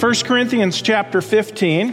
1 0.00 0.14
Corinthians 0.24 0.80
chapter 0.80 1.20
15. 1.20 1.92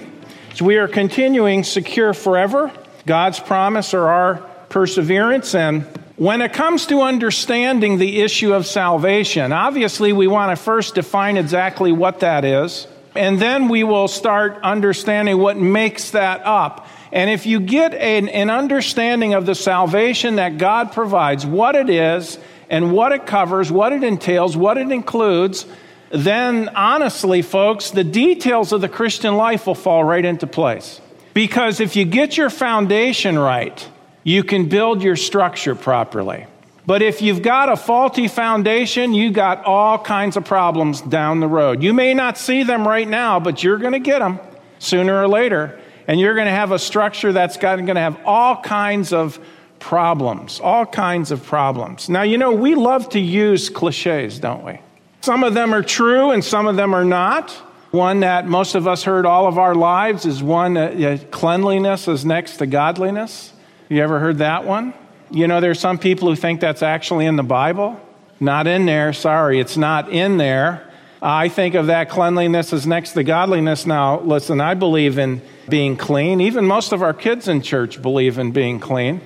So 0.54 0.64
we 0.64 0.78
are 0.78 0.88
continuing 0.88 1.66
secure 1.66 2.14
forever, 2.14 2.72
God's 3.06 3.38
promise 3.38 3.94
or 3.94 4.08
our 4.08 4.36
perseverance. 4.70 5.54
And 5.54 5.84
when 6.16 6.42
it 6.42 6.54
comes 6.54 6.86
to 6.86 7.02
understanding 7.02 7.98
the 7.98 8.22
issue 8.22 8.54
of 8.54 8.66
salvation, 8.66 9.52
obviously 9.52 10.14
we 10.14 10.26
want 10.26 10.58
to 10.58 10.64
first 10.64 10.96
define 10.96 11.36
exactly 11.36 11.92
what 11.92 12.22
that 12.22 12.46
is. 12.46 12.88
And 13.14 13.42
then 13.42 13.68
we 13.68 13.84
will 13.84 14.08
start 14.08 14.58
understanding 14.64 15.38
what 15.38 15.58
makes 15.58 16.12
that 16.12 16.46
up. 16.46 16.88
And 17.12 17.30
if 17.30 17.46
you 17.46 17.60
get 17.60 17.94
an, 17.94 18.30
an 18.30 18.50
understanding 18.50 19.34
of 19.34 19.46
the 19.46 19.54
salvation 19.54 20.38
that 20.38 20.58
God 20.58 20.94
provides, 20.94 21.46
what 21.46 21.76
it 21.76 21.90
is, 21.90 22.40
and 22.70 22.94
what 22.94 23.12
it 23.12 23.26
covers, 23.26 23.70
what 23.70 23.92
it 23.92 24.02
entails, 24.02 24.56
what 24.56 24.78
it 24.78 24.92
includes, 24.92 25.66
then 26.10 26.70
honestly, 26.70 27.42
folks, 27.42 27.92
the 27.92 28.04
details 28.04 28.72
of 28.72 28.82
the 28.82 28.90
Christian 28.90 29.36
life 29.36 29.68
will 29.68 29.76
fall 29.76 30.04
right 30.04 30.24
into 30.24 30.48
place. 30.48 31.02
Because 31.34 31.80
if 31.80 31.96
you 31.96 32.06
get 32.06 32.38
your 32.38 32.50
foundation 32.50 33.38
right, 33.38 33.88
you 34.24 34.44
can 34.44 34.70
build 34.70 35.02
your 35.04 35.16
structure 35.16 35.76
properly. 35.76 36.48
But 36.86 37.02
if 37.02 37.22
you've 37.22 37.42
got 37.42 37.70
a 37.70 37.76
faulty 37.76 38.30
foundation, 38.30 39.14
you 39.14 39.30
got 39.32 39.66
all 39.66 40.00
kinds 40.00 40.38
of 40.38 40.46
problems 40.46 41.02
down 41.02 41.42
the 41.42 41.48
road. 41.48 41.84
You 41.84 41.94
may 41.94 42.14
not 42.14 42.38
see 42.38 42.64
them 42.64 42.88
right 42.88 43.08
now, 43.08 43.42
but 43.42 43.62
you're 43.62 43.78
going 43.78 43.94
to 43.94 44.00
get 44.00 44.20
them 44.20 44.40
sooner 44.80 45.22
or 45.22 45.28
later. 45.28 45.80
And 46.08 46.18
you're 46.18 46.34
going 46.34 46.48
to 46.48 46.52
have 46.52 46.72
a 46.72 46.80
structure 46.80 47.34
that's 47.34 47.58
going 47.58 47.86
to 47.86 48.00
have 48.00 48.18
all 48.26 48.62
kinds 48.62 49.12
of 49.12 49.38
problems, 49.80 50.62
all 50.62 50.86
kinds 50.86 51.32
of 51.32 51.44
problems. 51.44 52.08
Now, 52.08 52.22
you 52.22 52.38
know, 52.38 52.54
we 52.54 52.74
love 52.76 53.10
to 53.10 53.20
use 53.20 53.70
cliches, 53.70 54.40
don't 54.40 54.64
we? 54.64 54.80
Some 55.28 55.44
of 55.44 55.54
them 55.54 55.74
are 55.74 55.84
true 55.84 56.32
and 56.32 56.42
some 56.42 56.68
of 56.68 56.78
them 56.78 56.94
are 56.94 57.04
not. 57.04 57.52
One 57.92 58.22
that 58.22 58.48
most 58.48 58.76
of 58.76 58.88
us 58.88 59.04
heard 59.04 59.26
all 59.26 59.46
of 59.46 59.58
our 59.58 59.76
lives 59.76 60.26
is 60.26 60.42
one 60.42 60.76
that 60.76 61.04
uh, 61.04 61.18
cleanliness 61.32 62.08
is 62.08 62.24
next 62.24 62.56
to 62.60 62.66
godliness. 62.66 63.52
You 63.90 64.02
ever 64.04 64.20
heard 64.20 64.38
that 64.38 64.64
one? 64.64 64.94
You 65.30 65.50
know, 65.50 65.60
there's 65.60 65.82
some 65.82 65.98
people 65.98 66.30
who 66.30 66.38
think 66.38 66.62
that's 66.62 66.82
actually 66.82 67.26
in 67.26 67.36
the 67.36 67.44
Bible. 67.44 68.00
Not 68.40 68.68
in 68.68 68.86
there. 68.86 69.12
Sorry, 69.12 69.60
it's 69.60 69.76
not 69.76 70.10
in 70.14 70.38
there. 70.38 70.90
I 71.22 71.50
think 71.50 71.76
of 71.76 71.88
that 71.88 72.10
cleanliness 72.10 72.72
as 72.72 72.88
next 72.88 73.12
to 73.12 73.24
godliness. 73.26 73.86
Now, 73.86 74.22
listen, 74.22 74.62
I 74.62 74.76
believe 74.76 75.18
in 75.18 75.42
being 75.68 75.98
clean. 75.98 76.40
Even 76.40 76.66
most 76.66 76.94
of 76.94 77.04
our 77.04 77.14
kids 77.14 77.50
in 77.50 77.62
church 77.62 78.02
believe 78.02 78.38
in 78.38 78.54
being 78.54 78.80
clean. 78.80 79.20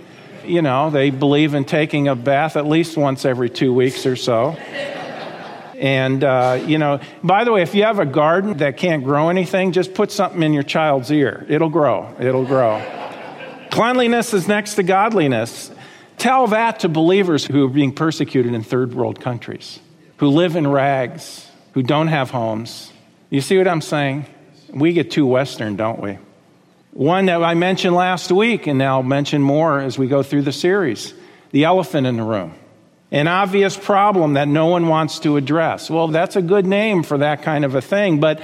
You 0.47 0.63
know, 0.63 0.89
they 0.89 1.11
believe 1.11 1.53
in 1.53 1.63
taking 1.63 2.07
a 2.07 2.15
bath 2.15 2.57
at 2.57 2.65
least 2.65 2.97
once 2.97 3.23
every 3.23 3.51
two 3.51 3.71
weeks 3.71 4.07
or 4.07 4.15
so. 4.15 4.57
And, 5.81 6.23
uh, 6.23 6.63
you 6.63 6.77
know, 6.77 6.99
by 7.23 7.43
the 7.43 7.51
way, 7.51 7.63
if 7.63 7.73
you 7.73 7.85
have 7.85 7.97
a 7.97 8.05
garden 8.05 8.59
that 8.59 8.77
can't 8.77 9.03
grow 9.03 9.29
anything, 9.29 9.71
just 9.71 9.95
put 9.95 10.11
something 10.11 10.43
in 10.43 10.53
your 10.53 10.61
child's 10.61 11.11
ear. 11.11 11.43
It'll 11.49 11.71
grow. 11.71 12.15
It'll 12.19 12.45
grow. 12.45 12.79
Cleanliness 13.71 14.31
is 14.35 14.47
next 14.47 14.75
to 14.75 14.83
godliness. 14.83 15.71
Tell 16.19 16.45
that 16.47 16.81
to 16.81 16.89
believers 16.89 17.43
who 17.43 17.65
are 17.65 17.69
being 17.69 17.95
persecuted 17.95 18.53
in 18.53 18.61
third 18.61 18.93
world 18.93 19.19
countries, 19.19 19.79
who 20.17 20.27
live 20.27 20.55
in 20.55 20.67
rags, 20.67 21.49
who 21.73 21.81
don't 21.81 22.09
have 22.09 22.29
homes. 22.29 22.93
You 23.31 23.41
see 23.41 23.57
what 23.57 23.67
I'm 23.67 23.81
saying? 23.81 24.27
We 24.71 24.93
get 24.93 25.09
too 25.09 25.25
Western, 25.25 25.77
don't 25.77 25.99
we? 25.99 26.19
One 26.91 27.25
that 27.25 27.41
I 27.41 27.55
mentioned 27.55 27.95
last 27.95 28.31
week, 28.31 28.67
and 28.67 28.83
I'll 28.83 29.01
mention 29.01 29.41
more 29.41 29.79
as 29.79 29.97
we 29.97 30.07
go 30.07 30.21
through 30.21 30.43
the 30.43 30.53
series 30.53 31.15
the 31.49 31.63
elephant 31.63 32.05
in 32.05 32.17
the 32.17 32.23
room 32.23 32.53
an 33.11 33.27
obvious 33.27 33.75
problem 33.75 34.33
that 34.33 34.47
no 34.47 34.67
one 34.67 34.87
wants 34.87 35.19
to 35.19 35.35
address. 35.35 35.89
Well, 35.89 36.07
that's 36.07 36.37
a 36.37 36.41
good 36.41 36.65
name 36.65 37.03
for 37.03 37.17
that 37.17 37.43
kind 37.43 37.65
of 37.65 37.75
a 37.75 37.81
thing. 37.81 38.19
But 38.19 38.41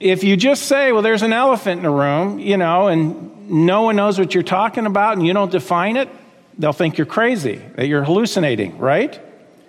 if 0.00 0.22
you 0.22 0.36
just 0.36 0.64
say, 0.64 0.92
well, 0.92 1.02
there's 1.02 1.22
an 1.22 1.32
elephant 1.32 1.78
in 1.78 1.84
the 1.84 1.90
room, 1.90 2.38
you 2.38 2.58
know, 2.58 2.88
and 2.88 3.50
no 3.50 3.82
one 3.82 3.96
knows 3.96 4.18
what 4.18 4.34
you're 4.34 4.42
talking 4.42 4.84
about 4.84 5.16
and 5.16 5.26
you 5.26 5.32
don't 5.32 5.50
define 5.50 5.96
it, 5.96 6.10
they'll 6.58 6.74
think 6.74 6.98
you're 6.98 7.06
crazy, 7.06 7.62
that 7.76 7.86
you're 7.86 8.04
hallucinating, 8.04 8.76
right? 8.78 9.18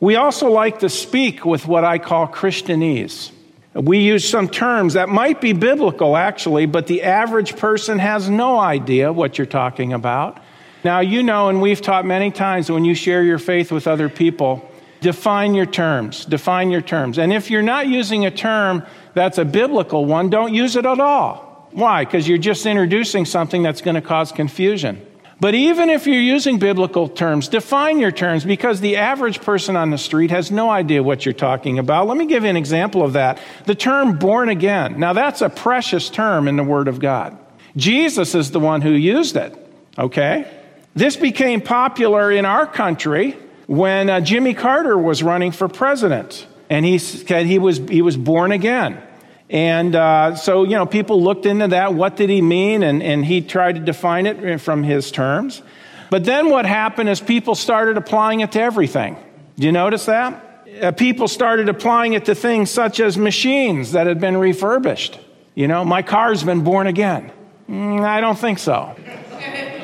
We 0.02 0.18
also 0.18 0.50
like 0.50 0.80
to 0.80 0.90
speak 0.90 1.46
with 1.46 1.66
what 1.66 1.86
I 1.86 1.98
call 1.98 2.28
Christianese. 2.28 3.32
We 3.74 4.00
use 4.00 4.28
some 4.28 4.50
terms 4.50 4.94
that 4.96 5.08
might 5.08 5.40
be 5.40 5.54
biblical, 5.54 6.18
actually, 6.18 6.66
but 6.66 6.88
the 6.88 7.04
average 7.04 7.56
person 7.56 8.00
has 8.00 8.30
no 8.30 8.60
idea 8.60 9.14
what 9.14 9.38
you're 9.38 9.48
talking 9.48 9.94
about. 9.94 10.43
Now, 10.84 11.00
you 11.00 11.24
know, 11.24 11.50
and 11.50 11.62
we've 11.62 11.82
taught 11.82 12.06
many 12.06 12.32
times 12.32 12.70
when 12.70 12.84
you 12.86 12.94
share 12.96 13.24
your 13.24 13.40
faith 13.40 13.72
with 13.72 13.88
other 13.88 14.10
people, 14.10 14.70
define 15.02 15.54
your 15.54 15.66
terms. 15.66 16.26
Define 16.26 16.72
your 16.72 16.82
terms. 16.82 17.18
And 17.18 17.32
if 17.32 17.50
you're 17.50 17.62
not 17.62 17.88
using 17.88 18.26
a 18.26 18.32
term 18.32 18.84
that's 19.14 19.38
a 19.38 19.46
biblical 19.46 20.06
one, 20.06 20.30
don't 20.30 20.54
use 20.54 20.76
it 20.76 20.86
at 20.86 21.00
all. 21.00 21.70
Why? 21.72 22.06
Because 22.06 22.28
you're 22.28 22.38
just 22.38 22.66
introducing 22.66 23.26
something 23.26 23.64
that's 23.64 23.82
going 23.82 23.96
to 23.96 24.02
cause 24.02 24.32
confusion. 24.32 25.06
But 25.40 25.56
even 25.56 25.90
if 25.90 26.06
you're 26.06 26.22
using 26.22 26.60
biblical 26.60 27.10
terms, 27.10 27.48
define 27.48 28.00
your 28.00 28.12
terms 28.12 28.46
because 28.46 28.80
the 28.80 28.96
average 28.98 29.42
person 29.42 29.76
on 29.76 29.90
the 29.90 29.98
street 29.98 30.32
has 30.32 30.52
no 30.52 30.70
idea 30.70 31.04
what 31.04 31.26
you're 31.26 31.34
talking 31.34 31.80
about. 31.80 32.08
Let 32.08 32.18
me 32.18 32.28
give 32.28 32.44
you 32.44 32.50
an 32.50 32.56
example 32.56 33.04
of 33.04 33.14
that. 33.14 33.40
The 33.66 33.76
term 33.76 34.20
born 34.20 34.48
again. 34.50 35.00
Now, 35.00 35.14
that's 35.14 35.42
a 35.42 35.50
precious 35.50 36.10
term 36.10 36.48
in 36.48 36.56
the 36.56 36.64
Word 36.64 36.88
of 36.88 37.00
God. 37.00 37.38
Jesus 37.76 38.36
is 38.36 38.52
the 38.52 38.60
one 38.60 38.82
who 38.82 38.92
used 38.92 39.36
it, 39.36 39.54
okay? 39.98 40.50
This 40.96 41.16
became 41.16 41.62
popular 41.62 42.32
in 42.32 42.46
our 42.46 42.68
country 42.68 43.38
when 43.68 44.10
uh, 44.10 44.22
Jimmy 44.22 44.54
Carter 44.54 44.98
was 44.98 45.24
running 45.24 45.52
for 45.52 45.68
president, 45.68 46.46
and 46.70 46.86
he 46.86 46.98
said 46.98 47.46
he 47.46 47.60
was, 47.60 47.78
he 47.78 48.02
was 48.02 48.16
born 48.16 48.52
again. 48.52 49.02
And 49.50 49.96
uh, 49.96 50.36
so, 50.36 50.64
you 50.64 50.72
know, 50.72 50.86
people 50.86 51.22
looked 51.22 51.46
into 51.46 51.68
that. 51.70 51.94
What 51.94 52.16
did 52.16 52.30
he 52.30 52.42
mean? 52.42 52.84
And, 52.84 53.04
and 53.04 53.24
he 53.24 53.42
tried 53.42 53.76
to 53.76 53.82
define 53.82 54.26
it 54.26 54.60
from 54.60 54.84
his 54.84 55.12
terms. 55.12 55.62
But 56.10 56.26
then 56.26 56.50
what 56.50 56.66
happened 56.66 57.10
is 57.10 57.20
people 57.20 57.56
started 57.56 57.98
applying 57.98 58.42
it 58.42 58.52
to 58.54 58.62
everything. 58.62 59.16
Do 59.58 59.66
you 59.66 59.72
notice 59.72 60.06
that? 60.06 60.68
Uh, 60.82 60.92
people 60.92 61.28
started 61.28 61.70
applying 61.70 62.14
it 62.14 62.26
to 62.26 62.36
things 62.36 62.72
such 62.72 63.00
as 63.00 63.18
machines 63.18 63.92
that 63.92 64.08
had 64.08 64.20
been 64.20 64.38
refurbished. 64.38 65.20
You 65.56 65.68
know, 65.68 65.86
my 65.86 66.02
car's 66.02 66.44
been 66.44 66.64
born 66.64 66.88
again. 66.88 67.32
Mm, 67.70 68.02
I 68.04 68.22
don't 68.22 68.38
think 68.38 68.58
so. 68.58 68.96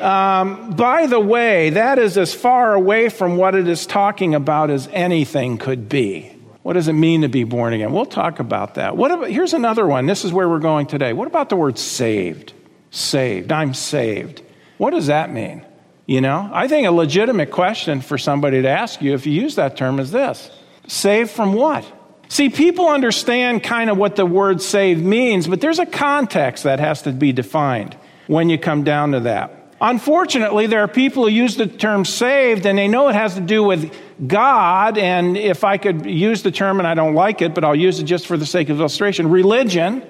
Um, 0.00 0.72
by 0.72 1.06
the 1.06 1.20
way, 1.20 1.70
that 1.70 1.98
is 1.98 2.16
as 2.16 2.32
far 2.32 2.74
away 2.74 3.08
from 3.08 3.36
what 3.36 3.54
it 3.54 3.68
is 3.68 3.86
talking 3.86 4.34
about 4.34 4.70
as 4.70 4.88
anything 4.92 5.58
could 5.58 5.88
be. 5.88 6.34
What 6.62 6.74
does 6.74 6.88
it 6.88 6.94
mean 6.94 7.22
to 7.22 7.28
be 7.28 7.44
born 7.44 7.72
again? 7.72 7.92
We'll 7.92 8.06
talk 8.06 8.38
about 8.38 8.74
that. 8.74 8.96
What 8.96 9.10
about, 9.10 9.30
here's 9.30 9.54
another 9.54 9.86
one. 9.86 10.06
This 10.06 10.24
is 10.24 10.32
where 10.32 10.48
we're 10.48 10.58
going 10.58 10.86
today. 10.86 11.12
What 11.12 11.26
about 11.26 11.48
the 11.48 11.56
word 11.56 11.78
saved? 11.78 12.52
Saved. 12.90 13.52
I'm 13.52 13.74
saved. 13.74 14.42
What 14.78 14.90
does 14.90 15.06
that 15.06 15.32
mean? 15.32 15.64
You 16.06 16.20
know, 16.20 16.50
I 16.52 16.66
think 16.66 16.86
a 16.86 16.90
legitimate 16.90 17.50
question 17.50 18.00
for 18.00 18.18
somebody 18.18 18.62
to 18.62 18.68
ask 18.68 19.00
you 19.00 19.14
if 19.14 19.26
you 19.26 19.32
use 19.32 19.54
that 19.56 19.76
term 19.76 20.00
is 20.00 20.10
this 20.10 20.50
saved 20.86 21.30
from 21.30 21.52
what? 21.52 21.84
See, 22.28 22.48
people 22.48 22.88
understand 22.88 23.62
kind 23.62 23.90
of 23.90 23.96
what 23.96 24.16
the 24.16 24.26
word 24.26 24.62
saved 24.62 25.02
means, 25.04 25.46
but 25.46 25.60
there's 25.60 25.78
a 25.78 25.86
context 25.86 26.64
that 26.64 26.80
has 26.80 27.02
to 27.02 27.12
be 27.12 27.32
defined 27.32 27.96
when 28.26 28.50
you 28.50 28.58
come 28.58 28.84
down 28.84 29.12
to 29.12 29.20
that. 29.20 29.56
Unfortunately, 29.80 30.66
there 30.66 30.80
are 30.80 30.88
people 30.88 31.24
who 31.24 31.30
use 31.30 31.56
the 31.56 31.66
term 31.66 32.04
saved 32.04 32.66
and 32.66 32.76
they 32.76 32.86
know 32.86 33.08
it 33.08 33.14
has 33.14 33.34
to 33.34 33.40
do 33.40 33.62
with 33.62 33.94
God. 34.26 34.98
And 34.98 35.38
if 35.38 35.64
I 35.64 35.78
could 35.78 36.04
use 36.04 36.42
the 36.42 36.50
term, 36.50 36.80
and 36.80 36.86
I 36.86 36.92
don't 36.94 37.14
like 37.14 37.40
it, 37.40 37.54
but 37.54 37.64
I'll 37.64 37.74
use 37.74 37.98
it 37.98 38.04
just 38.04 38.26
for 38.26 38.36
the 38.36 38.44
sake 38.44 38.68
of 38.68 38.78
illustration 38.78 39.30
religion. 39.30 40.02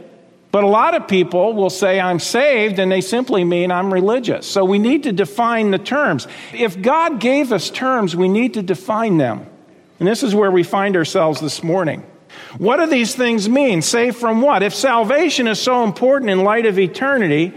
But 0.50 0.64
a 0.64 0.66
lot 0.66 0.94
of 0.94 1.06
people 1.06 1.52
will 1.52 1.70
say, 1.70 2.00
I'm 2.00 2.18
saved, 2.18 2.80
and 2.80 2.90
they 2.90 3.00
simply 3.00 3.44
mean 3.44 3.70
I'm 3.70 3.94
religious. 3.94 4.48
So 4.48 4.64
we 4.64 4.80
need 4.80 5.04
to 5.04 5.12
define 5.12 5.70
the 5.70 5.78
terms. 5.78 6.26
If 6.52 6.82
God 6.82 7.20
gave 7.20 7.52
us 7.52 7.70
terms, 7.70 8.16
we 8.16 8.28
need 8.28 8.54
to 8.54 8.62
define 8.62 9.16
them. 9.16 9.46
And 10.00 10.08
this 10.08 10.24
is 10.24 10.34
where 10.34 10.50
we 10.50 10.64
find 10.64 10.96
ourselves 10.96 11.40
this 11.40 11.62
morning. 11.62 12.04
What 12.58 12.78
do 12.78 12.86
these 12.86 13.14
things 13.14 13.48
mean? 13.48 13.80
Saved 13.80 14.16
from 14.16 14.42
what? 14.42 14.64
If 14.64 14.74
salvation 14.74 15.46
is 15.46 15.60
so 15.60 15.84
important 15.84 16.30
in 16.30 16.42
light 16.42 16.66
of 16.66 16.80
eternity, 16.80 17.54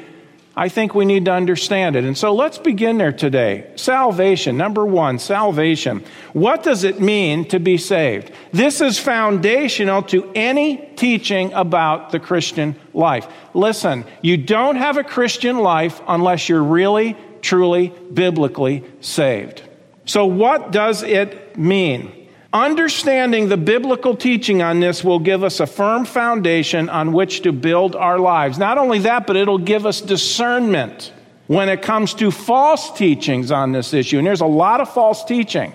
I 0.56 0.70
think 0.70 0.94
we 0.94 1.06
need 1.06 1.26
to 1.26 1.32
understand 1.32 1.96
it. 1.96 2.04
And 2.04 2.16
so 2.16 2.34
let's 2.34 2.60
begin 2.60 3.00
there 3.00 3.12
today. 3.12 3.72
Salvation, 3.76 4.56
number 4.56 4.86
one, 4.86 5.18
salvation. 5.18 6.04
What 6.34 6.62
does 6.62 6.84
it 6.84 7.02
mean 7.02 7.46
to 7.46 7.60
be 7.60 7.78
saved? 7.78 8.32
This 8.52 8.80
is 8.80 9.00
foundational 9.00 10.04
to 10.04 10.32
any 10.36 10.78
teaching 10.96 11.52
about 11.54 12.12
the 12.12 12.20
Christian 12.20 12.76
life. 12.94 13.28
Listen, 13.56 14.06
you 14.22 14.38
don't 14.38 14.76
have 14.76 14.98
a 14.98 15.04
Christian 15.04 15.58
life 15.58 16.00
unless 16.08 16.48
you're 16.48 16.64
really, 16.64 17.18
truly, 17.42 17.90
biblically 18.14 18.84
saved. 19.02 19.64
So, 20.06 20.28
what 20.28 20.72
does 20.72 21.02
it 21.02 21.58
mean? 21.58 22.23
Understanding 22.54 23.50
the 23.50 23.58
biblical 23.58 24.16
teaching 24.16 24.62
on 24.62 24.80
this 24.80 25.04
will 25.04 25.18
give 25.18 25.44
us 25.44 25.60
a 25.60 25.66
firm 25.66 26.06
foundation 26.06 26.88
on 26.88 27.12
which 27.12 27.42
to 27.42 27.52
build 27.52 27.96
our 27.96 28.20
lives. 28.20 28.60
Not 28.60 28.78
only 28.78 29.00
that, 29.00 29.26
but 29.26 29.36
it'll 29.36 29.58
give 29.58 29.88
us 29.88 30.02
discernment 30.02 31.12
when 31.48 31.68
it 31.68 31.82
comes 31.82 32.14
to 32.16 32.30
false 32.30 32.96
teachings 32.96 33.52
on 33.52 33.72
this 33.72 33.92
issue. 33.92 34.20
And 34.20 34.28
there's 34.28 34.42
a 34.42 34.46
lot 34.46 34.82
of 34.82 34.94
false 34.94 35.26
teaching 35.26 35.74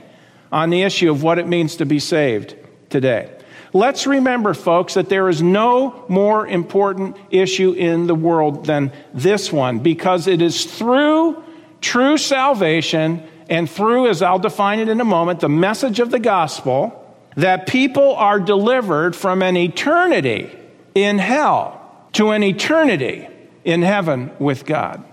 on 0.52 0.70
the 0.70 0.82
issue 0.82 1.10
of 1.10 1.24
what 1.24 1.40
it 1.40 1.48
means 1.48 1.76
to 1.76 1.84
be 1.84 1.98
saved 1.98 2.54
today. 2.90 3.28
Let's 3.72 4.06
remember, 4.06 4.54
folks, 4.54 4.94
that 4.94 5.08
there 5.08 5.28
is 5.28 5.42
no 5.42 6.04
more 6.08 6.46
important 6.46 7.16
issue 7.30 7.72
in 7.72 8.06
the 8.06 8.14
world 8.14 8.66
than 8.66 8.92
this 9.12 9.52
one 9.52 9.80
because 9.80 10.28
it 10.28 10.40
is 10.40 10.64
through 10.64 11.42
true 11.80 12.16
salvation 12.16 13.28
and 13.48 13.68
through, 13.68 14.08
as 14.08 14.22
I'll 14.22 14.38
define 14.38 14.78
it 14.78 14.88
in 14.88 15.00
a 15.00 15.04
moment, 15.04 15.40
the 15.40 15.48
message 15.48 16.00
of 16.00 16.10
the 16.10 16.18
gospel 16.18 17.04
that 17.36 17.66
people 17.66 18.14
are 18.16 18.40
delivered 18.40 19.14
from 19.14 19.42
an 19.42 19.56
eternity 19.56 20.50
in 20.94 21.18
hell 21.18 21.80
to 22.12 22.30
an 22.30 22.42
eternity 22.42 23.28
in 23.64 23.82
heaven 23.82 24.30
with 24.38 24.66
God. 24.66 25.04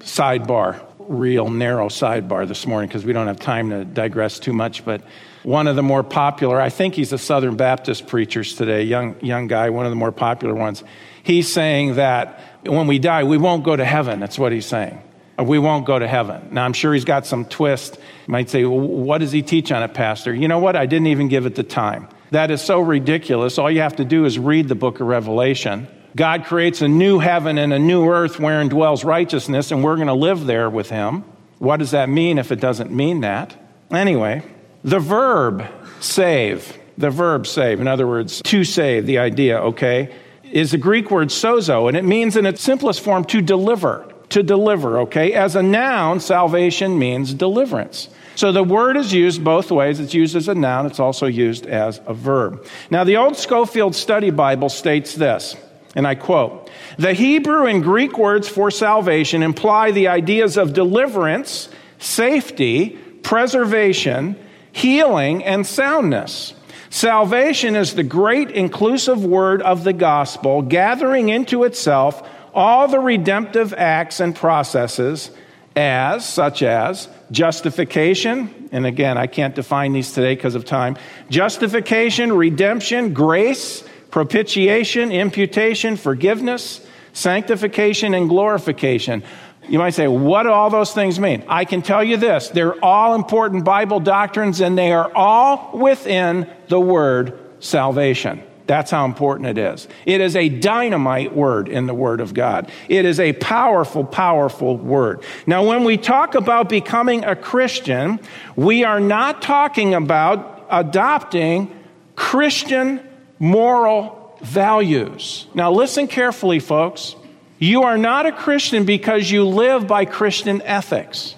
Sidebar, 0.00 0.84
real 0.98 1.48
narrow 1.48 1.88
sidebar 1.88 2.46
this 2.46 2.66
morning 2.66 2.88
because 2.88 3.04
we 3.04 3.12
don't 3.12 3.26
have 3.26 3.40
time 3.40 3.70
to 3.70 3.84
digress 3.84 4.38
too 4.38 4.52
much, 4.52 4.84
but 4.84 5.02
one 5.42 5.66
of 5.66 5.76
the 5.76 5.82
more 5.82 6.02
popular, 6.02 6.60
I 6.60 6.68
think 6.68 6.94
he's 6.94 7.12
a 7.12 7.18
Southern 7.18 7.56
Baptist 7.56 8.06
preacher 8.06 8.44
today, 8.44 8.82
young, 8.82 9.18
young 9.20 9.46
guy, 9.46 9.70
one 9.70 9.86
of 9.86 9.90
the 9.90 9.96
more 9.96 10.12
popular 10.12 10.54
ones. 10.54 10.84
He's 11.22 11.50
saying 11.50 11.94
that 11.94 12.40
when 12.64 12.86
we 12.86 12.98
die, 12.98 13.24
we 13.24 13.38
won't 13.38 13.64
go 13.64 13.74
to 13.74 13.84
heaven. 13.84 14.20
That's 14.20 14.38
what 14.38 14.52
he's 14.52 14.66
saying. 14.66 15.02
Uh, 15.40 15.44
we 15.44 15.58
won't 15.58 15.86
go 15.86 15.98
to 15.98 16.06
heaven. 16.06 16.48
Now, 16.50 16.64
I'm 16.64 16.72
sure 16.72 16.92
he's 16.92 17.04
got 17.04 17.26
some 17.26 17.44
twist. 17.44 17.96
You 17.96 18.32
might 18.32 18.50
say, 18.50 18.64
well, 18.64 18.80
what 18.80 19.18
does 19.18 19.32
he 19.32 19.42
teach 19.42 19.72
on 19.72 19.82
it, 19.82 19.94
Pastor? 19.94 20.34
You 20.34 20.48
know 20.48 20.58
what? 20.58 20.76
I 20.76 20.86
didn't 20.86 21.06
even 21.08 21.28
give 21.28 21.46
it 21.46 21.54
the 21.54 21.62
time. 21.62 22.08
That 22.30 22.50
is 22.50 22.60
so 22.60 22.80
ridiculous. 22.80 23.58
All 23.58 23.70
you 23.70 23.80
have 23.80 23.96
to 23.96 24.04
do 24.04 24.24
is 24.24 24.38
read 24.38 24.68
the 24.68 24.74
book 24.74 25.00
of 25.00 25.06
Revelation. 25.06 25.88
God 26.14 26.44
creates 26.44 26.82
a 26.82 26.88
new 26.88 27.18
heaven 27.18 27.58
and 27.58 27.72
a 27.72 27.78
new 27.78 28.08
earth 28.08 28.38
wherein 28.38 28.68
dwells 28.68 29.04
righteousness, 29.04 29.70
and 29.70 29.82
we're 29.82 29.96
going 29.96 30.08
to 30.08 30.14
live 30.14 30.44
there 30.46 30.68
with 30.68 30.90
him. 30.90 31.24
What 31.58 31.78
does 31.78 31.92
that 31.92 32.08
mean 32.08 32.38
if 32.38 32.52
it 32.52 32.60
doesn't 32.60 32.90
mean 32.90 33.20
that? 33.20 33.56
Anyway, 33.90 34.42
the 34.82 34.98
verb 34.98 35.66
save, 36.00 36.76
the 36.98 37.10
verb 37.10 37.46
save, 37.46 37.80
in 37.80 37.88
other 37.88 38.06
words, 38.06 38.42
to 38.42 38.64
save, 38.64 39.06
the 39.06 39.18
idea, 39.18 39.58
okay, 39.58 40.14
is 40.50 40.72
the 40.72 40.78
Greek 40.78 41.10
word 41.10 41.28
sozo, 41.28 41.88
and 41.88 41.96
it 41.96 42.04
means 42.04 42.36
in 42.36 42.46
its 42.46 42.60
simplest 42.60 43.00
form 43.00 43.24
to 43.26 43.40
deliver, 43.40 44.09
to 44.30 44.42
deliver, 44.42 45.00
okay? 45.00 45.32
As 45.34 45.56
a 45.56 45.62
noun, 45.62 46.20
salvation 46.20 46.98
means 46.98 47.34
deliverance. 47.34 48.08
So 48.36 48.52
the 48.52 48.64
word 48.64 48.96
is 48.96 49.12
used 49.12 49.44
both 49.44 49.70
ways. 49.70 50.00
It's 50.00 50.14
used 50.14 50.34
as 50.34 50.48
a 50.48 50.54
noun, 50.54 50.86
it's 50.86 51.00
also 51.00 51.26
used 51.26 51.66
as 51.66 52.00
a 52.06 52.14
verb. 52.14 52.64
Now, 52.90 53.04
the 53.04 53.16
old 53.16 53.36
Scofield 53.36 53.94
Study 53.94 54.30
Bible 54.30 54.68
states 54.68 55.14
this, 55.14 55.56
and 55.94 56.06
I 56.06 56.14
quote 56.14 56.70
The 56.96 57.12
Hebrew 57.12 57.66
and 57.66 57.82
Greek 57.82 58.16
words 58.16 58.48
for 58.48 58.70
salvation 58.70 59.42
imply 59.42 59.90
the 59.90 60.08
ideas 60.08 60.56
of 60.56 60.72
deliverance, 60.72 61.68
safety, 61.98 62.90
preservation, 63.22 64.36
healing, 64.72 65.44
and 65.44 65.66
soundness. 65.66 66.54
Salvation 66.88 67.76
is 67.76 67.94
the 67.94 68.02
great 68.02 68.50
inclusive 68.50 69.24
word 69.24 69.62
of 69.62 69.84
the 69.84 69.92
gospel, 69.92 70.62
gathering 70.62 71.28
into 71.28 71.64
itself 71.64 72.26
all 72.54 72.88
the 72.88 72.98
redemptive 72.98 73.72
acts 73.74 74.20
and 74.20 74.34
processes, 74.34 75.30
as, 75.76 76.28
such 76.28 76.62
as, 76.62 77.08
justification, 77.30 78.68
and 78.72 78.86
again, 78.86 79.16
I 79.16 79.26
can't 79.26 79.54
define 79.54 79.92
these 79.92 80.12
today 80.12 80.34
because 80.34 80.54
of 80.54 80.64
time, 80.64 80.96
justification, 81.28 82.32
redemption, 82.32 83.14
grace, 83.14 83.84
propitiation, 84.10 85.12
imputation, 85.12 85.96
forgiveness, 85.96 86.86
sanctification, 87.12 88.14
and 88.14 88.28
glorification. 88.28 89.22
You 89.68 89.78
might 89.78 89.90
say, 89.90 90.08
what 90.08 90.44
do 90.44 90.50
all 90.50 90.70
those 90.70 90.92
things 90.92 91.20
mean? 91.20 91.44
I 91.48 91.64
can 91.64 91.82
tell 91.82 92.02
you 92.02 92.16
this 92.16 92.48
they're 92.48 92.82
all 92.84 93.14
important 93.14 93.64
Bible 93.64 94.00
doctrines 94.00 94.60
and 94.60 94.76
they 94.76 94.92
are 94.92 95.10
all 95.14 95.78
within 95.78 96.50
the 96.68 96.80
word 96.80 97.38
salvation. 97.60 98.42
That's 98.70 98.92
how 98.92 99.04
important 99.04 99.48
it 99.48 99.58
is. 99.58 99.88
It 100.06 100.20
is 100.20 100.36
a 100.36 100.48
dynamite 100.48 101.34
word 101.34 101.68
in 101.68 101.86
the 101.86 101.92
Word 101.92 102.20
of 102.20 102.32
God. 102.32 102.70
It 102.88 103.04
is 103.04 103.18
a 103.18 103.32
powerful, 103.32 104.04
powerful 104.04 104.76
word. 104.76 105.24
Now, 105.44 105.66
when 105.66 105.82
we 105.82 105.96
talk 105.96 106.36
about 106.36 106.68
becoming 106.68 107.24
a 107.24 107.34
Christian, 107.34 108.20
we 108.54 108.84
are 108.84 109.00
not 109.00 109.42
talking 109.42 109.94
about 109.94 110.68
adopting 110.70 111.76
Christian 112.14 113.00
moral 113.40 114.38
values. 114.40 115.48
Now, 115.52 115.72
listen 115.72 116.06
carefully, 116.06 116.60
folks. 116.60 117.16
You 117.58 117.82
are 117.82 117.98
not 117.98 118.24
a 118.24 118.30
Christian 118.30 118.84
because 118.84 119.32
you 119.32 119.48
live 119.48 119.88
by 119.88 120.04
Christian 120.04 120.62
ethics. 120.62 121.34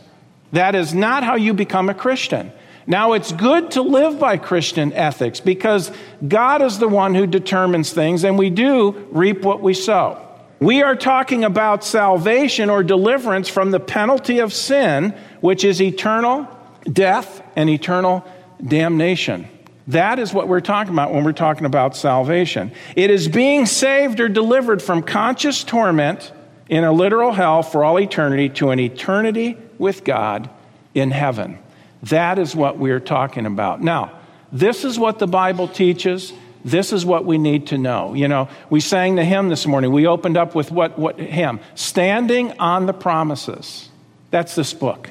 That 0.52 0.74
is 0.74 0.92
not 0.92 1.24
how 1.24 1.36
you 1.36 1.54
become 1.54 1.88
a 1.88 1.94
Christian. 1.94 2.52
Now, 2.86 3.12
it's 3.12 3.32
good 3.32 3.72
to 3.72 3.82
live 3.82 4.18
by 4.18 4.36
Christian 4.36 4.92
ethics 4.92 5.40
because 5.40 5.92
God 6.26 6.62
is 6.62 6.78
the 6.78 6.88
one 6.88 7.14
who 7.14 7.26
determines 7.26 7.92
things, 7.92 8.24
and 8.24 8.36
we 8.36 8.50
do 8.50 9.06
reap 9.12 9.42
what 9.42 9.60
we 9.60 9.74
sow. 9.74 10.18
We 10.58 10.82
are 10.82 10.96
talking 10.96 11.44
about 11.44 11.84
salvation 11.84 12.70
or 12.70 12.82
deliverance 12.82 13.48
from 13.48 13.70
the 13.70 13.80
penalty 13.80 14.38
of 14.38 14.52
sin, 14.52 15.14
which 15.40 15.64
is 15.64 15.80
eternal 15.80 16.48
death 16.90 17.42
and 17.56 17.70
eternal 17.70 18.24
damnation. 18.64 19.48
That 19.88 20.18
is 20.18 20.32
what 20.32 20.48
we're 20.48 20.60
talking 20.60 20.92
about 20.92 21.12
when 21.12 21.24
we're 21.24 21.32
talking 21.32 21.66
about 21.66 21.96
salvation. 21.96 22.72
It 22.94 23.10
is 23.10 23.28
being 23.28 23.66
saved 23.66 24.20
or 24.20 24.28
delivered 24.28 24.80
from 24.80 25.02
conscious 25.02 25.64
torment 25.64 26.32
in 26.68 26.84
a 26.84 26.92
literal 26.92 27.32
hell 27.32 27.62
for 27.62 27.84
all 27.84 27.98
eternity 27.98 28.48
to 28.50 28.70
an 28.70 28.78
eternity 28.78 29.56
with 29.78 30.04
God 30.04 30.48
in 30.94 31.10
heaven. 31.10 31.58
That 32.04 32.38
is 32.38 32.54
what 32.54 32.78
we're 32.78 33.00
talking 33.00 33.46
about. 33.46 33.80
Now, 33.80 34.18
this 34.50 34.84
is 34.84 34.98
what 34.98 35.18
the 35.18 35.26
Bible 35.26 35.68
teaches. 35.68 36.32
This 36.64 36.92
is 36.92 37.04
what 37.04 37.24
we 37.24 37.38
need 37.38 37.68
to 37.68 37.78
know. 37.78 38.14
You 38.14 38.28
know, 38.28 38.48
we 38.70 38.80
sang 38.80 39.14
the 39.14 39.24
hymn 39.24 39.48
this 39.48 39.66
morning. 39.66 39.92
We 39.92 40.06
opened 40.06 40.36
up 40.36 40.54
with 40.54 40.70
what, 40.70 40.98
what 40.98 41.18
hymn? 41.18 41.60
Standing 41.74 42.58
on 42.58 42.86
the 42.86 42.92
promises. 42.92 43.88
That's 44.30 44.54
this 44.54 44.72
book. 44.72 45.10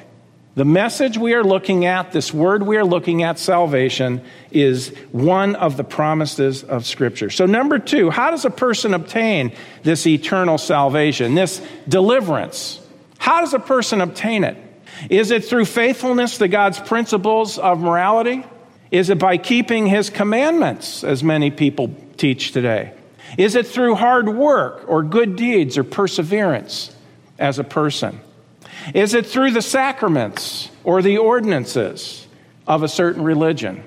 The 0.53 0.65
message 0.65 1.17
we 1.17 1.33
are 1.33 1.45
looking 1.45 1.85
at, 1.85 2.11
this 2.11 2.33
word 2.33 2.63
we 2.63 2.75
are 2.75 2.83
looking 2.83 3.23
at, 3.23 3.39
salvation, 3.39 4.21
is 4.51 4.89
one 5.13 5.55
of 5.55 5.77
the 5.77 5.85
promises 5.85 6.61
of 6.63 6.85
Scripture. 6.85 7.29
So, 7.29 7.45
number 7.45 7.79
two, 7.79 8.09
how 8.09 8.31
does 8.31 8.43
a 8.43 8.49
person 8.49 8.93
obtain 8.93 9.53
this 9.83 10.05
eternal 10.05 10.57
salvation, 10.57 11.35
this 11.35 11.61
deliverance? 11.87 12.81
How 13.17 13.39
does 13.39 13.53
a 13.53 13.59
person 13.59 14.01
obtain 14.01 14.43
it? 14.43 14.57
Is 15.09 15.31
it 15.31 15.45
through 15.45 15.65
faithfulness 15.65 16.37
to 16.39 16.47
God's 16.47 16.79
principles 16.79 17.57
of 17.57 17.79
morality? 17.79 18.43
Is 18.91 19.09
it 19.09 19.19
by 19.19 19.37
keeping 19.37 19.87
His 19.87 20.09
commandments, 20.09 21.03
as 21.03 21.23
many 21.23 21.49
people 21.49 21.95
teach 22.17 22.51
today? 22.51 22.93
Is 23.37 23.55
it 23.55 23.67
through 23.67 23.95
hard 23.95 24.29
work 24.29 24.83
or 24.87 25.03
good 25.03 25.35
deeds 25.35 25.77
or 25.77 25.83
perseverance 25.83 26.93
as 27.39 27.59
a 27.59 27.63
person? 27.63 28.19
Is 28.93 29.13
it 29.13 29.25
through 29.25 29.51
the 29.51 29.61
sacraments 29.61 30.69
or 30.83 31.01
the 31.01 31.17
ordinances 31.17 32.27
of 32.67 32.83
a 32.83 32.87
certain 32.87 33.23
religion? 33.23 33.83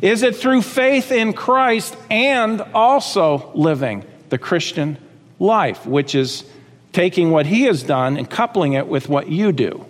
Is 0.00 0.22
it 0.22 0.36
through 0.36 0.62
faith 0.62 1.12
in 1.12 1.32
Christ 1.32 1.96
and 2.10 2.60
also 2.74 3.50
living 3.54 4.04
the 4.28 4.38
Christian 4.38 4.98
life, 5.38 5.86
which 5.86 6.14
is 6.14 6.44
taking 6.92 7.30
what 7.30 7.46
he 7.46 7.62
has 7.62 7.82
done 7.82 8.16
and 8.16 8.28
coupling 8.28 8.74
it 8.74 8.86
with 8.86 9.08
what 9.08 9.28
you 9.28 9.52
do? 9.52 9.84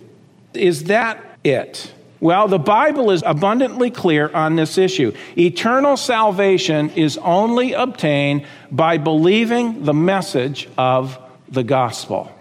Is 0.53 0.85
that 0.85 1.23
it? 1.43 1.93
Well, 2.21 2.49
the 2.49 2.59
Bible 2.59 3.11
is 3.11 3.23
abundantly 3.25 3.91
clear 3.91 4.29
on 4.33 4.55
this 4.57 4.77
issue. 4.77 5.13
Eternal 5.37 5.95
salvation 5.95 6.89
is 6.91 7.17
only 7.17 7.73
obtained 7.73 8.45
by 8.69 8.97
believing 8.97 9.85
the 9.85 9.93
message 9.93 10.67
of 10.77 11.17
the 11.47 11.63
gospel. 11.63 12.31